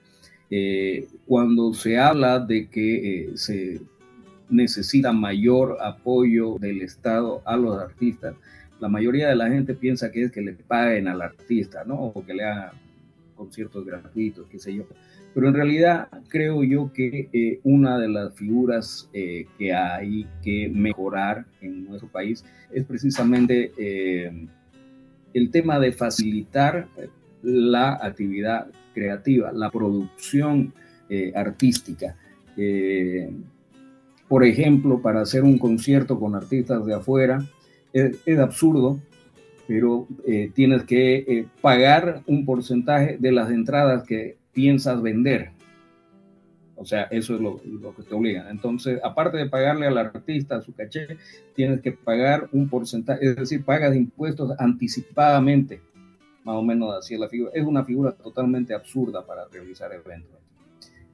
[1.27, 3.81] cuando se habla de que se
[4.51, 8.35] necesita mayor apoyo del Estado a los artistas,
[8.81, 11.97] la mayoría de la gente piensa que es que le paguen al artista, ¿no?
[11.97, 12.73] O que le hagan
[13.37, 14.85] conciertos gratuitos, qué sé yo.
[15.35, 20.69] Pero en realidad creo yo que eh, una de las figuras eh, que hay que
[20.69, 24.47] mejorar en nuestro país es precisamente eh,
[25.35, 26.89] el tema de facilitar
[27.43, 30.73] la actividad creativa, la producción
[31.35, 32.15] artística.
[34.31, 37.45] Por ejemplo, para hacer un concierto con artistas de afuera,
[37.93, 39.01] es, absurdo,
[39.67, 45.51] pero eh, tienes que eh, pagar un porcentaje de las entradas que piensas vender.
[46.77, 48.49] O sea, eso es lo, que te obliga.
[48.53, 51.09] Entonces, aparte de pagarle al artista su caché,
[51.57, 55.81] tienes que pagar un porcentaje, es decir, pagas impuestos anticipadamente.
[56.45, 57.51] Más o menos así es la figura.
[57.53, 60.39] Es una figura totalmente absurda para realizar eventos.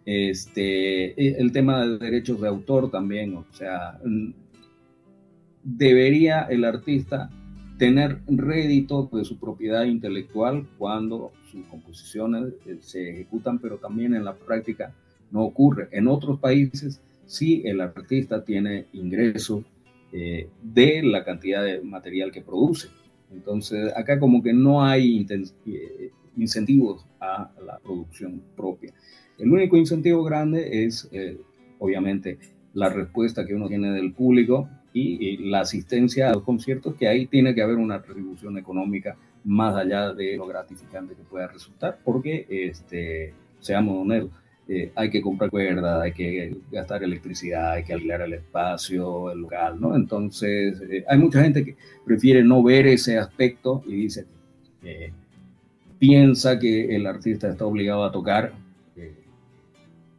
[0.06, 4.00] Este, e, el tema de derechos de autor también, o sea,
[5.64, 7.28] debería el artista
[7.76, 14.24] tener rédito de su propiedad intelectual cuando sus composiciones eh, se ejecutan, pero también en
[14.24, 14.94] la práctica
[15.30, 15.88] no ocurre.
[15.90, 19.64] En otros países sí el artista tiene ingresos
[20.12, 22.88] eh, de la cantidad de material que produce.
[23.32, 25.26] Entonces acá como que no hay
[25.66, 28.94] eh, incentivos a la producción propia.
[29.38, 31.08] El único incentivo grande es
[31.78, 32.38] obviamente
[32.74, 37.26] la respuesta que uno tiene del público y, la asistencia a los conciertos, que ahí
[37.26, 42.46] tiene que haber una retribución económica más allá de lo gratificante que pueda resultar, porque,
[42.48, 44.30] este, seamos honestos,
[44.68, 49.40] eh, hay que comprar cuerda, hay que gastar electricidad, hay que alquilar el espacio, el
[49.40, 49.94] local, ¿no?
[49.94, 54.26] Entonces, eh, hay mucha gente que prefiere no ver ese aspecto y dice,
[54.82, 55.12] eh,
[55.98, 58.52] piensa que el artista está obligado a tocar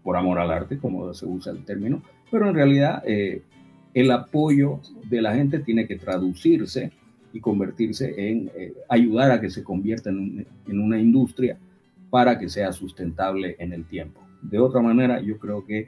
[0.07, 5.21] por amor al arte, como se usa el término, pero en realidad el apoyo de
[5.21, 6.91] la gente tiene que traducirse
[7.33, 11.57] y convertirse en eh, ayudar a que se convierta en, una industria
[12.11, 14.21] para que sea sustentable en el tiempo.
[14.41, 15.87] De otra manera, yo creo que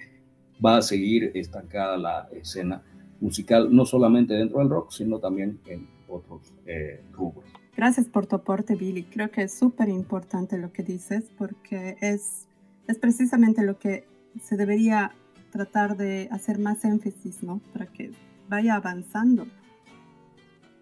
[0.64, 2.82] va a seguir estancada la escena
[3.22, 7.46] musical, no solamente dentro del rock, sino también en otros eh, rubros.
[7.78, 9.04] Gracias por tu aporte, Billy.
[9.04, 12.49] Creo que es súper importante lo que dices porque es,
[12.90, 14.08] es precisamente lo que
[14.42, 15.12] se debería
[15.52, 17.62] tratar de hacer más énfasis, ¿no?
[17.72, 18.12] Para que
[18.50, 19.46] vaya avanzando.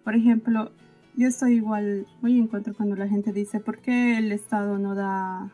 [0.06, 0.72] Por ejemplo,
[1.18, 4.96] yo estoy igual muy en contra cuando la gente dice, ¿por qué el Estado no
[4.96, 5.52] da,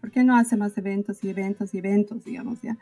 [0.00, 2.76] por qué no hace más eventos y eventos y eventos, digamos, ya?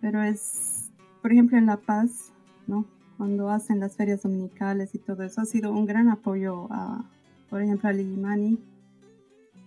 [0.00, 0.90] Pero es,
[1.22, 2.32] por ejemplo, en La Paz,
[2.66, 2.86] ¿no?
[3.18, 7.04] Cuando hacen las ferias dominicales y todo eso, ha sido un gran apoyo a,
[7.48, 8.58] por ejemplo, a Lilimani.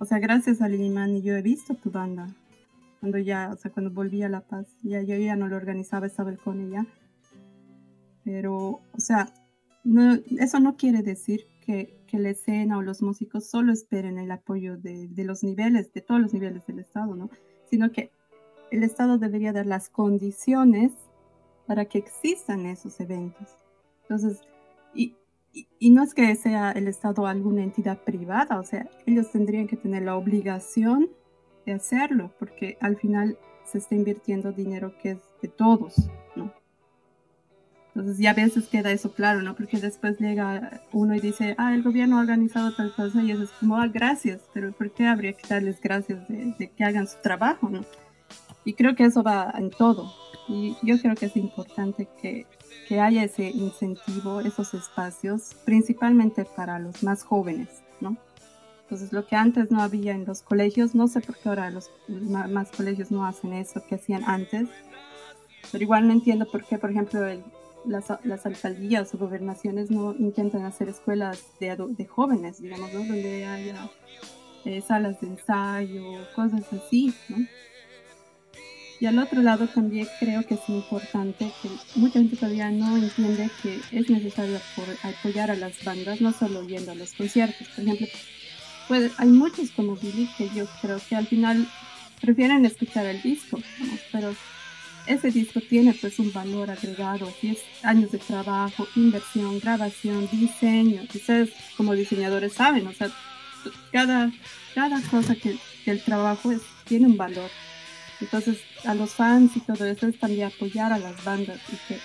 [0.01, 2.27] O sea, gracias a Lilimani yo he visto tu banda.
[2.99, 6.07] Cuando ya, o sea, cuando volví a La Paz, ya yo ya no lo organizaba,
[6.07, 6.87] estaba con ella.
[8.23, 9.31] Pero, o sea,
[10.39, 14.75] eso no quiere decir que, que, la escena o los músicos solo esperen el apoyo
[14.75, 17.29] de, de, los niveles, de todos los niveles del Estado, ¿no?
[17.69, 18.11] Sino que
[18.71, 20.93] el Estado debería dar las condiciones
[21.67, 23.49] para que existan esos eventos.
[24.01, 24.41] Entonces,
[24.95, 25.15] y,
[25.53, 29.77] y, no es que sea el Estado alguna entidad privada, o sea, ellos tendrían que
[29.77, 31.09] tener la obligación
[31.65, 35.95] de hacerlo, porque al final se está invirtiendo dinero que es de todos,
[36.35, 36.53] ¿no?
[37.93, 39.55] Entonces ya a veces queda eso claro, ¿no?
[39.55, 43.43] Porque después llega uno y dice, ah, el gobierno ha organizado tal cosa y eso
[43.43, 47.07] es como, ah, gracias, pero ¿por qué habría que darles gracias de, de, que hagan
[47.07, 47.83] su trabajo, ¿no?
[48.63, 50.13] Y creo que eso va en todo.
[50.47, 52.45] Y yo creo que es importante que,
[52.91, 57.69] que haya ese incentivo, esos espacios, principalmente para los más jóvenes,
[58.01, 58.17] ¿no?
[58.81, 61.89] Entonces, lo que antes no había en los colegios, no sé por qué ahora los,
[62.09, 64.67] más colegios no hacen eso que hacían antes,
[65.71, 67.41] pero igual no entiendo por qué, por ejemplo, el,
[67.85, 73.05] las, las, alcaldías o gobernaciones no intentan hacer escuelas de, de jóvenes, digamos, ¿no?
[73.05, 73.89] donde haya
[74.65, 76.03] eh, salas de ensayo,
[76.35, 77.37] cosas así, ¿no?
[79.01, 83.49] Y al otro lado también creo que es importante que mucha gente todavía no entiende
[83.63, 84.59] que es necesario
[85.01, 87.67] apoyar a las bandas, no solo yendo los conciertos.
[87.69, 88.05] Por ejemplo,
[88.87, 91.67] pues, hay muchos como Billy que yo creo que al final
[92.21, 93.97] prefieren escuchar el disco, ¿no?
[94.11, 94.35] pero
[95.07, 101.01] ese disco tiene pues un valor agregado, 10 años de trabajo, inversión, grabación, diseño.
[101.11, 103.09] Ustedes como diseñadores saben, o sea,
[103.91, 104.31] cada,
[104.75, 106.51] cada cosa que, el trabajo
[106.87, 107.49] tiene un valor.
[108.21, 111.59] Entonces, a los fans y todo eso es también apoyar a las bandas.
[111.71, 111.99] Y que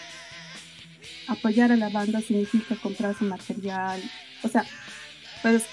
[1.29, 4.03] apoyar a la banda significa comprar su material.
[4.43, 4.65] O sea,
[5.43, 5.65] puedes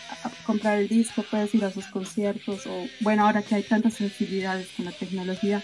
[0.45, 2.67] comprar el disco, puedes ir a sus conciertos.
[2.67, 5.63] O, bueno, ahora que hay tantas sensibilidades con la tecnología,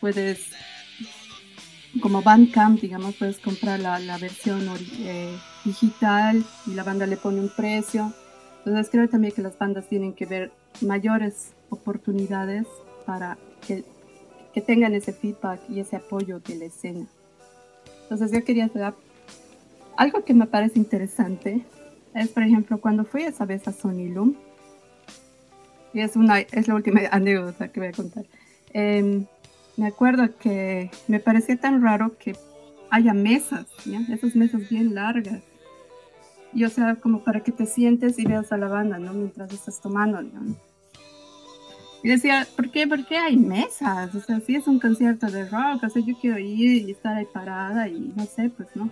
[0.00, 0.50] puedes
[2.02, 4.68] como Bandcamp, digamos, puedes comprar la, la versión
[5.00, 8.12] eh, digital y la banda le pone un precio.
[8.58, 12.66] Entonces creo también que las bandas tienen que ver mayores oportunidades
[13.06, 13.84] para que,
[14.52, 17.06] que tengan ese feedback y ese apoyo de la escena.
[18.02, 18.94] Entonces yo quería hacer
[19.96, 21.64] algo que me parece interesante.
[22.14, 24.34] Es, por ejemplo, cuando fui esa vez a Sony Loom,
[25.92, 28.24] y es, una, es la última anécdota que voy a contar.
[28.72, 29.24] Eh,
[29.76, 32.36] me acuerdo que me parecía tan raro que
[32.90, 34.00] haya mesas, ¿ya?
[34.12, 35.42] esas mesas bien largas.
[36.52, 39.12] Y o sea, como para que te sientes y veas a la banda, ¿no?
[39.12, 40.56] Mientras estás tomando, ¿no?
[42.02, 44.14] Y decía, ¿por qué, ¿por qué hay mesas?
[44.14, 47.16] O sea, si es un concierto de rock, o sea, yo quiero ir y estar
[47.16, 48.90] ahí parada y no sé, pues no.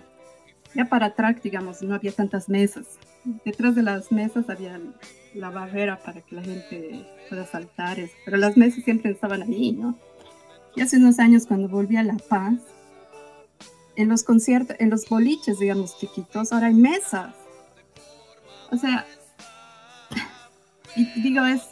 [0.75, 2.99] Ya para track, digamos, no había tantas mesas.
[3.45, 4.79] Detrás de las mesas había
[5.33, 9.97] la barrera para que la gente pueda saltar, pero las mesas siempre estaban ahí, ¿no?
[10.75, 12.59] Y hace unos años cuando volví a La Paz,
[13.95, 17.33] en los conciertos, en los boliches, digamos, chiquitos, ahora hay mesas.
[18.69, 19.05] O sea,
[20.95, 21.63] y digo, es,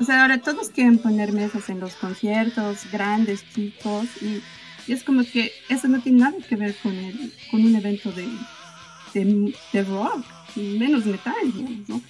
[0.00, 4.42] o sea, ahora todos quieren poner mesas en los conciertos, grandes, chicos, y,
[4.90, 8.26] es como que eso no tiene nada que ver con, el, con un evento de,
[9.14, 10.24] de, de rock,
[10.56, 12.02] menos metal, digamos, ¿no?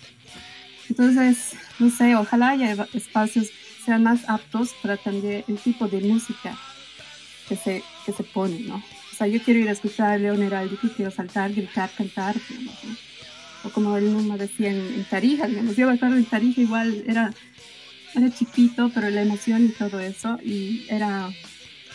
[0.88, 3.50] Entonces, no sé, ojalá haya espacios
[3.84, 6.56] sean más aptos para también el tipo de música
[7.48, 8.76] que se, que se pone, ¿no?
[8.76, 12.84] O sea, yo quiero ir a escuchar a León Heraldico quiero saltar, gritar, cantar, digamos,
[12.84, 12.96] ¿no?
[13.64, 17.04] O como él mismo decía en, en, Tarija, digamos, yo me acuerdo en Tarija igual
[17.06, 17.32] era,
[18.14, 21.30] era chiquito, pero la emoción y todo eso, y era,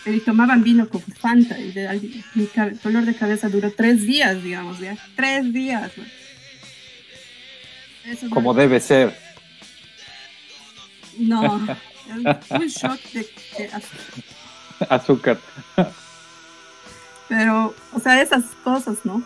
[0.05, 2.49] y tomaban vino con Fanta, y de, mi
[2.83, 4.97] dolor de cabeza duró tres días, digamos, ¿ya?
[5.15, 6.03] Tres días, ¿no?
[8.11, 9.17] Eso como no, debe ser.
[11.17, 11.55] No,
[12.51, 13.69] un shot de, de
[14.89, 15.39] azúcar.
[17.27, 19.23] Pero, o sea, esas cosas, ¿no?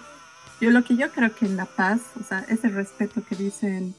[0.62, 3.96] Yo lo que yo creo que en La Paz, o sea, ese respeto que dicen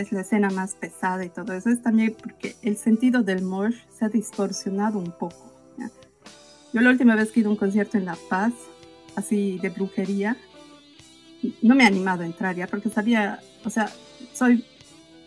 [0.00, 3.76] es la escena más pesada y todo eso, es también porque el sentido del mosh
[3.96, 5.52] se ha distorsionado un poco.
[5.78, 5.90] ¿ya?
[6.72, 8.52] Yo la última vez que he ido a un concierto en La Paz,
[9.16, 10.36] así de brujería,
[11.62, 13.90] no me he animado a entrar ya porque sabía, o sea,
[14.32, 14.64] soy,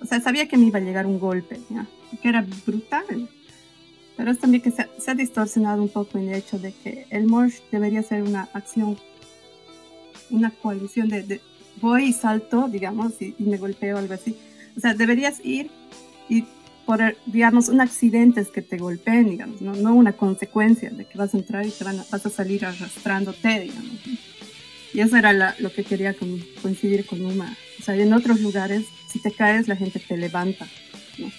[0.02, 1.88] o sea, sabía que me iba a llegar un golpe, ¿ya?
[2.22, 3.30] que era brutal.
[4.16, 7.28] Pero es también que se, ha distorsionado un poco en el hecho de que el
[7.28, 8.98] Morsh debería ser una acción,
[10.32, 11.40] una coalición de,
[11.80, 14.36] voy y salto, digamos, y, me golpeo, algo así.
[14.78, 15.72] O sea, deberías ir
[16.30, 16.46] y
[16.86, 21.34] por, digamos, un accidente es que te golpeen, digamos, no, una consecuencia de que vas
[21.34, 23.92] a entrar y te van vas a salir arrastrándote, digamos.
[24.94, 26.16] Y eso era lo que quería
[26.62, 27.56] coincidir con Uma.
[27.80, 30.66] O sea, en otros lugares, si te caes, la gente te levanta.
[31.18, 31.30] ¿no?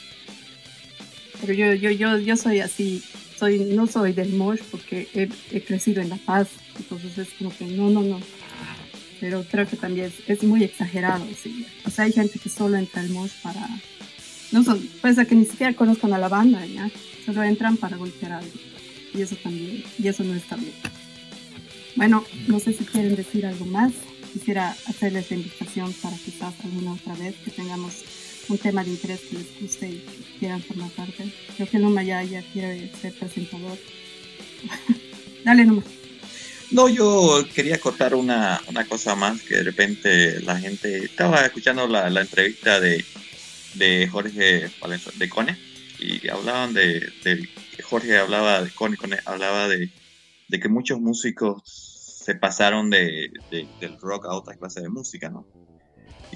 [1.40, 3.02] Pero yo, yo, yo, yo soy así,
[3.38, 6.48] soy, no soy del Mosh porque he, crecido en La Paz.
[6.76, 8.20] Entonces es como que no, no, no.
[9.20, 11.66] Pero creo que también es, muy exagerado, sí.
[11.84, 13.66] O sea, hay gente que solo entra al Mosh para...
[14.52, 16.90] No son, puede ser que ni siquiera conozcan a la banda, ¿ya?
[17.26, 18.64] Solo entran para golpear a alguien.
[19.12, 20.72] Y eso también, y eso no está bien.
[21.96, 23.92] Bueno, no sé si quieren decir algo más.
[24.32, 28.04] Quisiera hacerles la invitación para quizás alguna otra vez que tengamos
[28.48, 30.04] un tema de interés que les guste y
[30.38, 31.32] quieran formar parte.
[31.56, 33.76] Creo que Numa ya, ya quiere ser presentador.
[35.44, 35.82] Dale, Numa.
[36.70, 41.86] No, yo quería cortar una, una, cosa más que de repente la gente estaba escuchando
[41.86, 43.02] la, la entrevista de,
[43.74, 44.70] de Jorge
[45.14, 45.56] de Cone
[45.98, 47.48] y hablaban de, de
[47.82, 49.90] Jorge hablaba de Cone, Cone hablaba de,
[50.48, 55.46] de, que muchos músicos se pasaron de, del rock a otra clase de música, ¿no?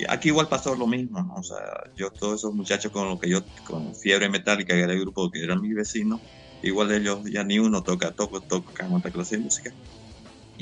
[0.09, 1.59] aquí igual pasó lo mismo, o sea,
[1.95, 5.31] yo todos esos muchachos con los que yo, con Fiebre Metálica, que era el grupo
[5.31, 6.21] que eran mis vecinos,
[6.63, 9.71] igual ellos ya ni uno toca, toco, toca otra clase de música.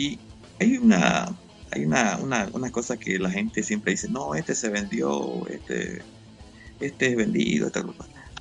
[0.01, 0.19] Y
[0.59, 1.29] hay una,
[1.71, 6.03] hay una, una, una, cosa que la gente siempre dice, no, este se vendió, este,
[6.81, 7.85] este es vendido, esta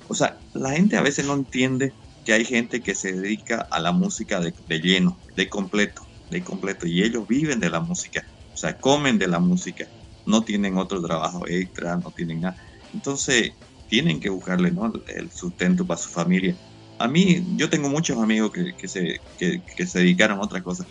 [0.08, 1.92] O sea, la gente a veces no entiende
[2.24, 6.42] que hay gente que se dedica a la música de, de lleno, de completo, de
[6.42, 9.86] completo, y ellos viven de la música, o sea, comen de la música
[10.26, 12.56] no tienen otro trabajo extra, no tienen nada.
[12.92, 13.52] Entonces,
[13.88, 14.92] tienen que buscarle ¿no?
[15.08, 16.56] el sustento para su familia.
[16.98, 20.86] A mí, yo tengo muchos amigos que, se, que, se dedicaron a otras cosas.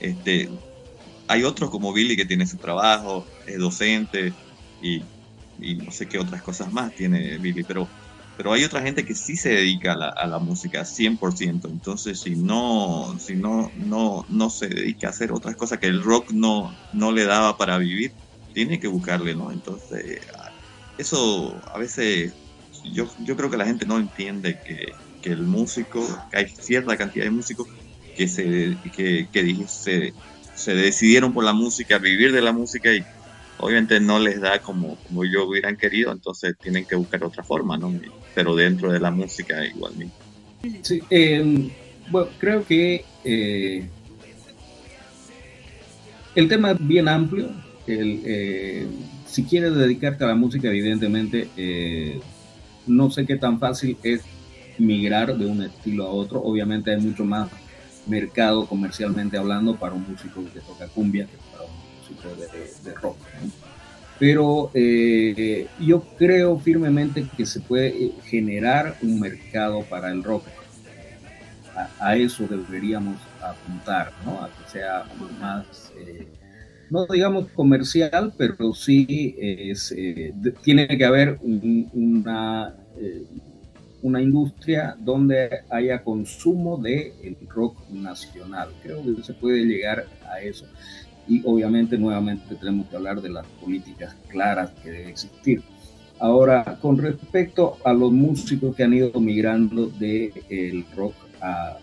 [0.00, 0.48] Este,
[1.28, 4.34] hay otros como Billy que tiene su trabajo, es docente
[4.80, 5.02] y,
[5.82, 7.88] no sé qué otras cosas más tiene Billy, pero,
[8.36, 11.68] pero hay otra gente que sí se dedica a la, a la música 100%.
[11.68, 16.02] Entonces, si no, si no, no, no se dedica a hacer otras cosas que el
[16.02, 18.12] rock no, no le daba para vivir,
[18.54, 19.50] tiene que buscarle, ¿no?
[19.52, 20.20] Entonces,
[20.96, 22.34] eso a veces
[22.84, 24.76] yo, yo creo que la gente no entiende que,
[25.20, 27.66] que el músico, que hay cierta cantidad de músicos
[28.18, 30.12] que se, que, que se,
[30.56, 33.04] se, decidieron por la música, vivir de la música y
[33.58, 37.78] obviamente no les da como, como yo hubieran querido, entonces tienen que buscar otra forma,
[37.78, 37.94] ¿no?
[38.34, 40.16] Pero dentro de la música igualmente.
[40.82, 41.70] Sí, eh,
[42.10, 43.86] bueno, creo que eh,
[46.34, 47.52] el tema es bien amplio,
[47.86, 48.88] eh,
[49.26, 52.18] si quieres dedicarte a la música, evidentemente, eh,
[52.88, 54.22] no sé qué tan fácil es
[54.76, 56.40] migrar de un estilo a otro.
[56.42, 57.48] Obviamente hay mucho más
[58.08, 62.28] mercado comercialmente hablando para un músico que toca cumbia que para un músico
[62.84, 63.16] de, rock.
[64.18, 70.44] Pero eh, yo creo firmemente que se puede generar un mercado para el rock.
[72.00, 74.42] A, eso deberíamos apuntar, ¿no?
[74.42, 75.04] a que sea
[75.40, 75.92] más
[76.90, 80.32] no digamos comercial, pero sí es, eh,
[80.62, 83.24] tiene que haber una, eh,
[84.02, 88.68] una industria donde haya consumo de el rock nacional.
[88.82, 90.66] Creo que se puede llegar a eso.
[91.26, 95.62] Y obviamente nuevamente tenemos que hablar de las políticas claras que deben existir.
[96.20, 101.76] Ahora, con respecto a los músicos que han ido migrando del el rock a,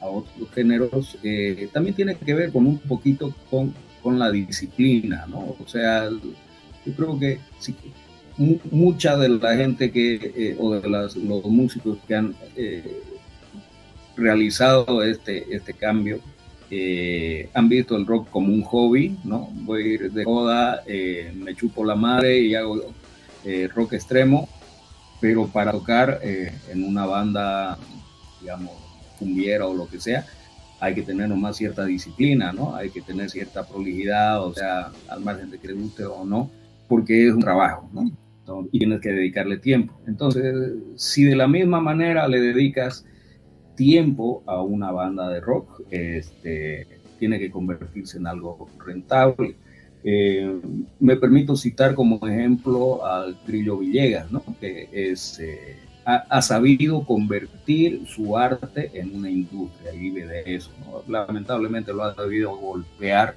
[0.00, 5.56] otros géneros, eh, también tiene que ver con un poquito con con la disciplina, ¿no?
[5.58, 7.40] O sea, yo creo que
[8.38, 13.02] mucha de la gente que, eh, o de los músicos que han eh,
[14.16, 16.20] realizado este, este cambio,
[16.70, 19.48] eh, han visto el rock como un hobby, ¿no?
[19.52, 20.82] Voy a ir de joda,
[21.34, 22.92] me chupo la madre y hago
[23.74, 24.48] rock extremo,
[25.20, 27.78] pero para tocar en una banda,
[28.40, 28.72] digamos,
[29.18, 30.26] cumbiera o lo que sea,
[30.80, 32.76] hay que tener nomás cierta disciplina, ¿no?
[32.76, 36.50] Hay que tener cierta prolijidad, o sea, al margen de que le guste o no,
[36.86, 38.10] porque es un trabajo, ¿no?
[38.72, 39.98] Y tienes que dedicarle tiempo.
[40.06, 40.54] Entonces,
[40.96, 43.04] si de la misma manera le dedicas
[43.76, 46.86] tiempo a una banda de rock, este,
[47.18, 49.56] tiene que convertirse en algo rentable.
[50.04, 50.60] Eh,
[51.00, 54.42] me permito citar como ejemplo al Trillo Villegas, ¿no?
[54.60, 55.76] que es eh,
[56.08, 60.70] ha, sabido convertir su arte en una industria vive de eso.
[61.06, 63.36] Lamentablemente lo ha debido golpear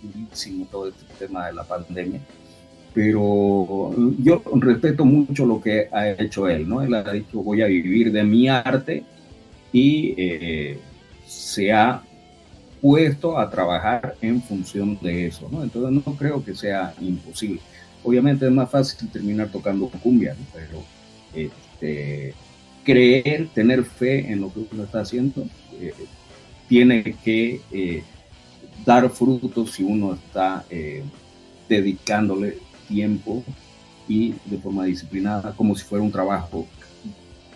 [0.00, 2.20] durísimo todo este tema de la pandemia,
[2.94, 6.80] pero yo respeto mucho lo que ha hecho él, ¿no?
[6.80, 9.02] Él ha dicho voy a vivir de mi arte
[9.72, 10.78] y eh,
[11.26, 12.02] se ha
[12.80, 15.64] puesto a trabajar en función de eso, ¿no?
[15.64, 17.60] Entonces no creo que sea imposible.
[18.04, 20.46] Obviamente es más fácil terminar tocando cumbia, ¿no?
[20.52, 20.84] pero
[21.34, 22.32] este,
[22.84, 25.46] creer, tener fe en lo que uno está haciendo,
[25.80, 25.94] eh,
[26.68, 28.04] tiene que eh,
[28.86, 30.64] dar frutos si uno está
[31.68, 32.58] dedicándole
[32.88, 33.42] tiempo
[34.08, 36.66] y de forma disciplinada, como si fuera un trabajo.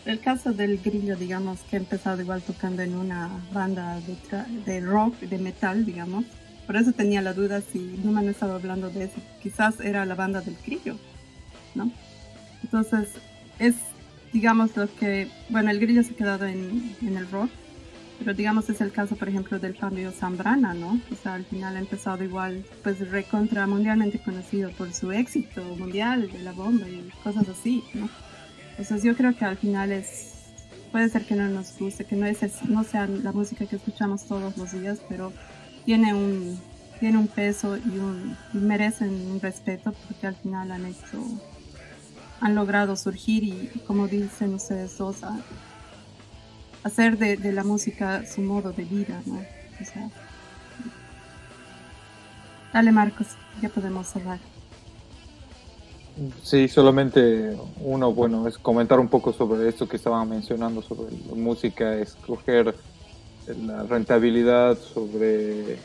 [0.04, 4.16] El caso del grillo, digamos, que ha empezado igual tocando en una banda de,
[4.64, 6.24] de rock, de metal, digamos,
[6.68, 9.16] por eso tenía la duda si Numa no estaba hablando de eso.
[9.42, 10.98] Quizás era la banda del grillo,
[11.74, 11.90] ¿no?
[12.62, 13.08] Entonces,
[13.58, 13.74] es,
[14.34, 17.48] digamos, lo que, bueno, el grillo se ha quedado en, en el rock,
[18.18, 21.00] pero digamos es el caso, por ejemplo, del Fabio Zambrana, ¿no?
[21.12, 26.30] O sea, al final ha empezado igual, pues recontra mundialmente conocido por su éxito mundial
[26.30, 28.08] de la bomba y cosas así, ¿no?
[28.70, 30.34] Entonces yo creo que al final es,
[30.90, 34.24] puede ser que no nos guste, que no, es, no sea la música que escuchamos
[34.26, 35.32] todos los días, pero
[35.84, 36.60] tiene un,
[37.00, 41.24] tiene un peso y, un, merecen un respeto porque al final han hecho,
[42.40, 45.22] han logrado surgir y, como dicen ustedes dos,
[46.88, 49.40] hacer de, la música su modo de vida, ¿no?
[52.72, 53.28] Dale Marcos,
[53.62, 54.38] ya podemos cerrar.
[56.42, 61.34] Sí, solamente uno, bueno, es comentar un poco sobre esto que estaban mencionando, sobre la
[61.34, 62.74] música, escoger
[63.46, 65.78] la rentabilidad, sobre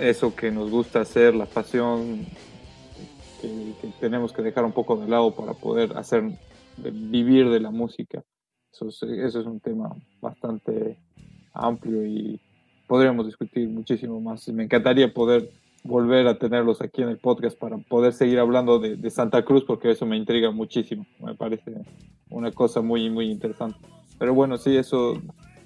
[0.00, 2.26] eso que nos gusta hacer, la pasión
[3.40, 6.24] que, tenemos que dejar un poco de lado para poder hacer
[6.76, 8.22] vivir de la música.
[8.72, 10.96] Eso es, eso es un tema bastante
[11.52, 12.40] amplio y
[12.86, 14.48] podríamos discutir muchísimo más.
[14.48, 15.50] Me encantaría poder
[15.82, 19.64] volver a tenerlos aquí en el podcast para poder seguir hablando de, de, Santa Cruz
[19.64, 21.06] porque eso me intriga muchísimo.
[21.20, 21.72] Me parece
[22.28, 23.78] una cosa muy, muy interesante.
[24.18, 25.14] Pero bueno, sí, eso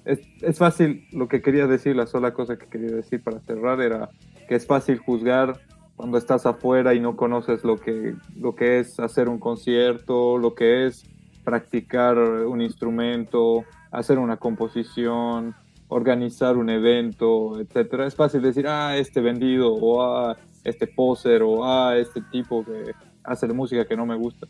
[0.05, 3.81] es, es, fácil, lo que quería decir, la sola cosa que quería decir para cerrar
[3.81, 4.09] era
[4.47, 5.59] que es fácil juzgar
[5.95, 10.53] cuando estás afuera y no conoces lo que, lo que es hacer un concierto, lo
[10.53, 11.03] que es
[11.43, 13.63] practicar un instrumento,
[13.97, 15.55] hacer una composición,
[15.87, 18.07] organizar un evento, etcétera.
[18.07, 22.93] Es fácil decir, ah, este vendido, o ah, este poser, o ah, este tipo que
[23.23, 24.47] hace música que no me gusta.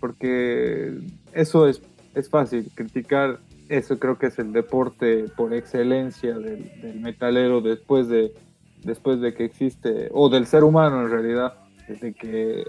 [0.00, 0.98] Porque
[1.32, 1.82] eso es,
[2.14, 3.38] es fácil, criticar
[3.72, 8.34] eso creo que es el deporte por excelencia del, metalero después de,
[8.82, 11.54] después de que existe, o del ser humano en realidad,
[11.88, 12.64] desde que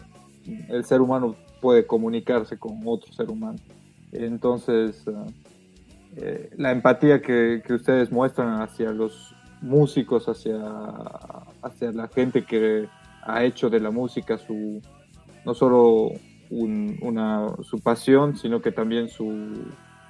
[0.69, 3.59] el ser humano puede comunicarse con otro ser humano.
[4.13, 5.25] Entonces, ah,
[6.17, 10.59] eh, la empatía que, ustedes muestran hacia los músicos, hacia,
[11.61, 12.87] hacia la gente que
[13.23, 14.81] ha hecho de la música su,
[15.45, 16.11] no solo
[16.49, 19.65] una, su pasión, sino que también su,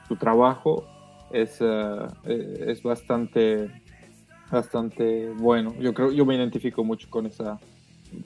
[0.07, 0.85] su trabajo
[1.31, 3.69] es, eh, es bastante,
[4.51, 5.73] bastante bueno.
[5.79, 7.59] Yo creo, yo me identifico mucho con esa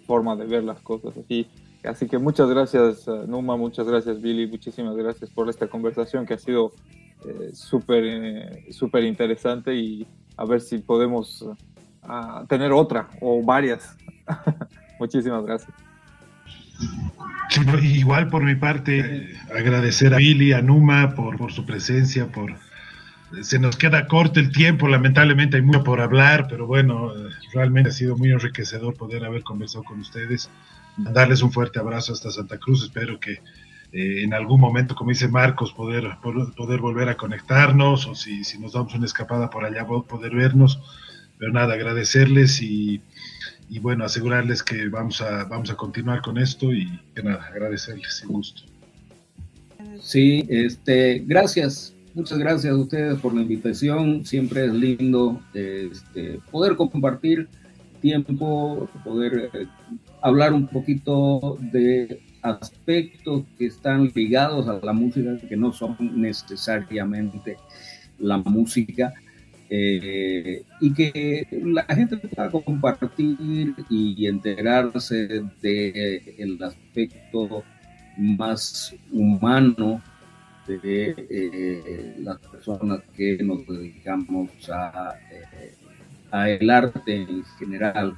[0.05, 1.47] forma de ver las cosas así.
[1.83, 6.39] Así que muchas gracias Numa, muchas gracias Billy, muchísimas gracias por esta conversación que ha
[6.39, 6.71] sido
[7.25, 11.45] eh, súper súper interesante y a ver si podemos
[12.47, 13.97] tener otra o varias.
[14.99, 15.73] muchísimas gracias.
[17.81, 22.55] Igual por mi parte, agradecer a Billy, a Numa por, por su presencia, por
[23.41, 27.11] se nos queda corto el tiempo, lamentablemente hay mucho por hablar, pero bueno,
[27.53, 30.49] realmente ha sido muy enriquecedor poder haber conversado con ustedes,
[30.95, 33.41] darles un fuerte abrazo hasta Santa Cruz, espero que
[33.91, 38.59] eh, en algún momento, como dice Marcos, poder, poder volver a conectarnos o si, si
[38.59, 40.79] nos damos una escapada por allá, poder vernos,
[41.37, 43.01] pero nada, agradecerles y
[43.69, 48.17] y bueno, asegurarles que vamos a, vamos a continuar con esto y que nada, agradecerles,
[48.17, 48.63] sin gusto.
[49.99, 56.75] Sí, este, gracias, muchas gracias a ustedes por la invitación, siempre es lindo este, poder
[56.75, 57.49] compartir
[58.01, 59.67] tiempo, poder eh,
[60.21, 67.57] hablar un poquito de aspectos que están ligados a la música, que no son necesariamente
[68.19, 69.13] la música,
[69.69, 77.63] eh, y que la gente pueda compartir y enterarse del aspecto
[78.17, 80.01] más humano
[80.67, 85.73] de eh, las personas que nos dedicamos a, eh,
[86.31, 88.15] a el arte en general.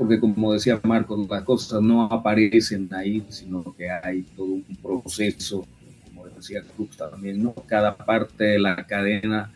[0.00, 5.66] Porque como decía Marcos, las cosas no aparecen ahí, sino que hay todo un proceso,
[6.06, 7.52] como decía Cruz también, ¿no?
[7.52, 9.52] Cada parte de la cadena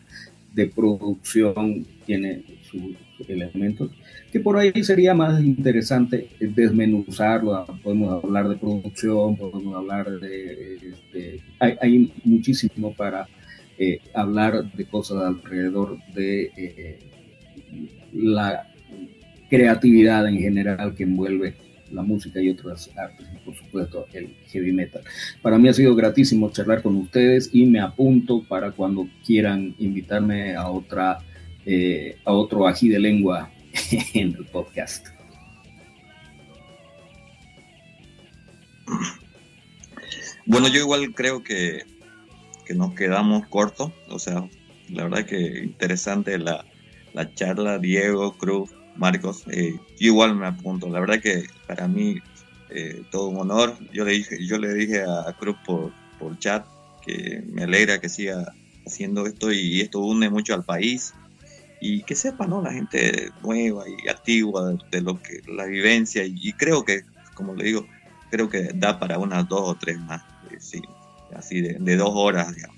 [0.53, 3.89] de producción tiene sus elementos,
[4.31, 7.65] que por ahí sería más interesante desmenuzarlo.
[7.81, 11.41] Podemos hablar de producción, podemos hablar de...
[11.59, 13.27] hay, muchísimo para
[13.79, 16.99] eh, hablar de cosas alrededor de eh,
[18.13, 18.74] la
[19.49, 21.55] creatividad en general que envuelve
[21.91, 25.01] la música y otras artes, y por supuesto el heavy metal.
[25.41, 30.55] Para mí ha sido gratísimo charlar con ustedes y me apunto para cuando quieran invitarme
[30.55, 31.19] a otra
[31.65, 33.49] eh, a otro ají de lengua
[34.13, 35.07] en el podcast.
[40.45, 41.81] Bueno, yo igual creo que,
[42.67, 44.47] que nos quedamos cortos, o sea,
[44.89, 46.63] la verdad que interesante la,
[47.13, 50.89] la charla, Diego, Cruz, Marcos, eh, igual me apunto.
[50.89, 52.17] La verdad que para mí
[52.69, 53.77] eh, todo un honor.
[53.93, 56.65] Yo le dije, yo le dije a Cruz por, por chat
[57.01, 58.53] que me alegra que siga
[58.85, 61.13] haciendo esto y esto une mucho al país
[61.79, 62.61] y que sepa, ¿no?
[62.61, 67.65] La gente nueva y activa de, lo que la vivencia y, creo que, como le
[67.65, 67.85] digo,
[68.31, 70.81] creo que da para unas dos o tres más, eh, sí,
[71.35, 72.77] así de, de, dos horas, digamos,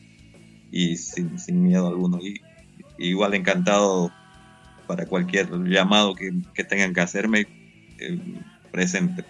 [0.72, 2.20] y sin, sin miedo alguno.
[2.20, 2.42] Y,
[2.98, 4.12] igual encantado
[4.88, 7.48] para cualquier llamado que, que tengan que hacerme
[8.00, 9.26] eh, presente.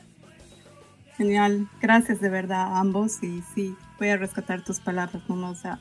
[1.17, 5.49] Genial, gracias de verdad a ambos y sí, voy a rescatar tus palabras, ¿no?
[5.49, 5.79] O sea,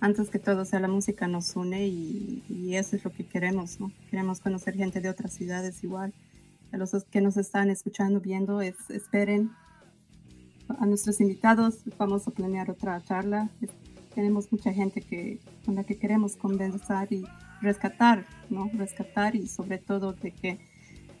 [0.00, 3.24] antes que todo, o sea, la música nos une y, y, eso es lo que
[3.24, 3.92] queremos, ¿no?
[4.10, 6.14] Queremos conocer gente de otras ciudades igual.
[6.72, 9.50] A los que nos están escuchando, viendo, es, esperen
[10.78, 13.50] a nuestros invitados, vamos a planear otra charla.
[14.14, 17.24] Tenemos mucha gente que, con la que queremos conversar y
[17.60, 18.70] rescatar, ¿no?
[18.74, 20.58] Rescatar y sobre todo de que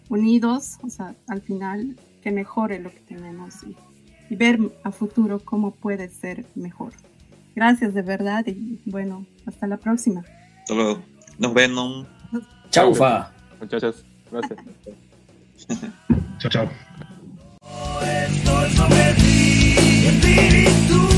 [0.08, 3.76] unidos, o sea, al final, que mejore lo que tenemos y,
[4.34, 6.94] ver a futuro cómo puede ser mejor.
[7.54, 10.24] Gracias de verdad y bueno, hasta la próxima.
[10.60, 11.02] Hasta luego.
[11.38, 12.06] Nos vemos.
[12.70, 13.30] Chau, Fa.
[13.60, 14.58] Muchachos, gracias.
[16.38, 16.70] chao, chao.
[18.02, 21.12] Estoy sobre ti, espíritu.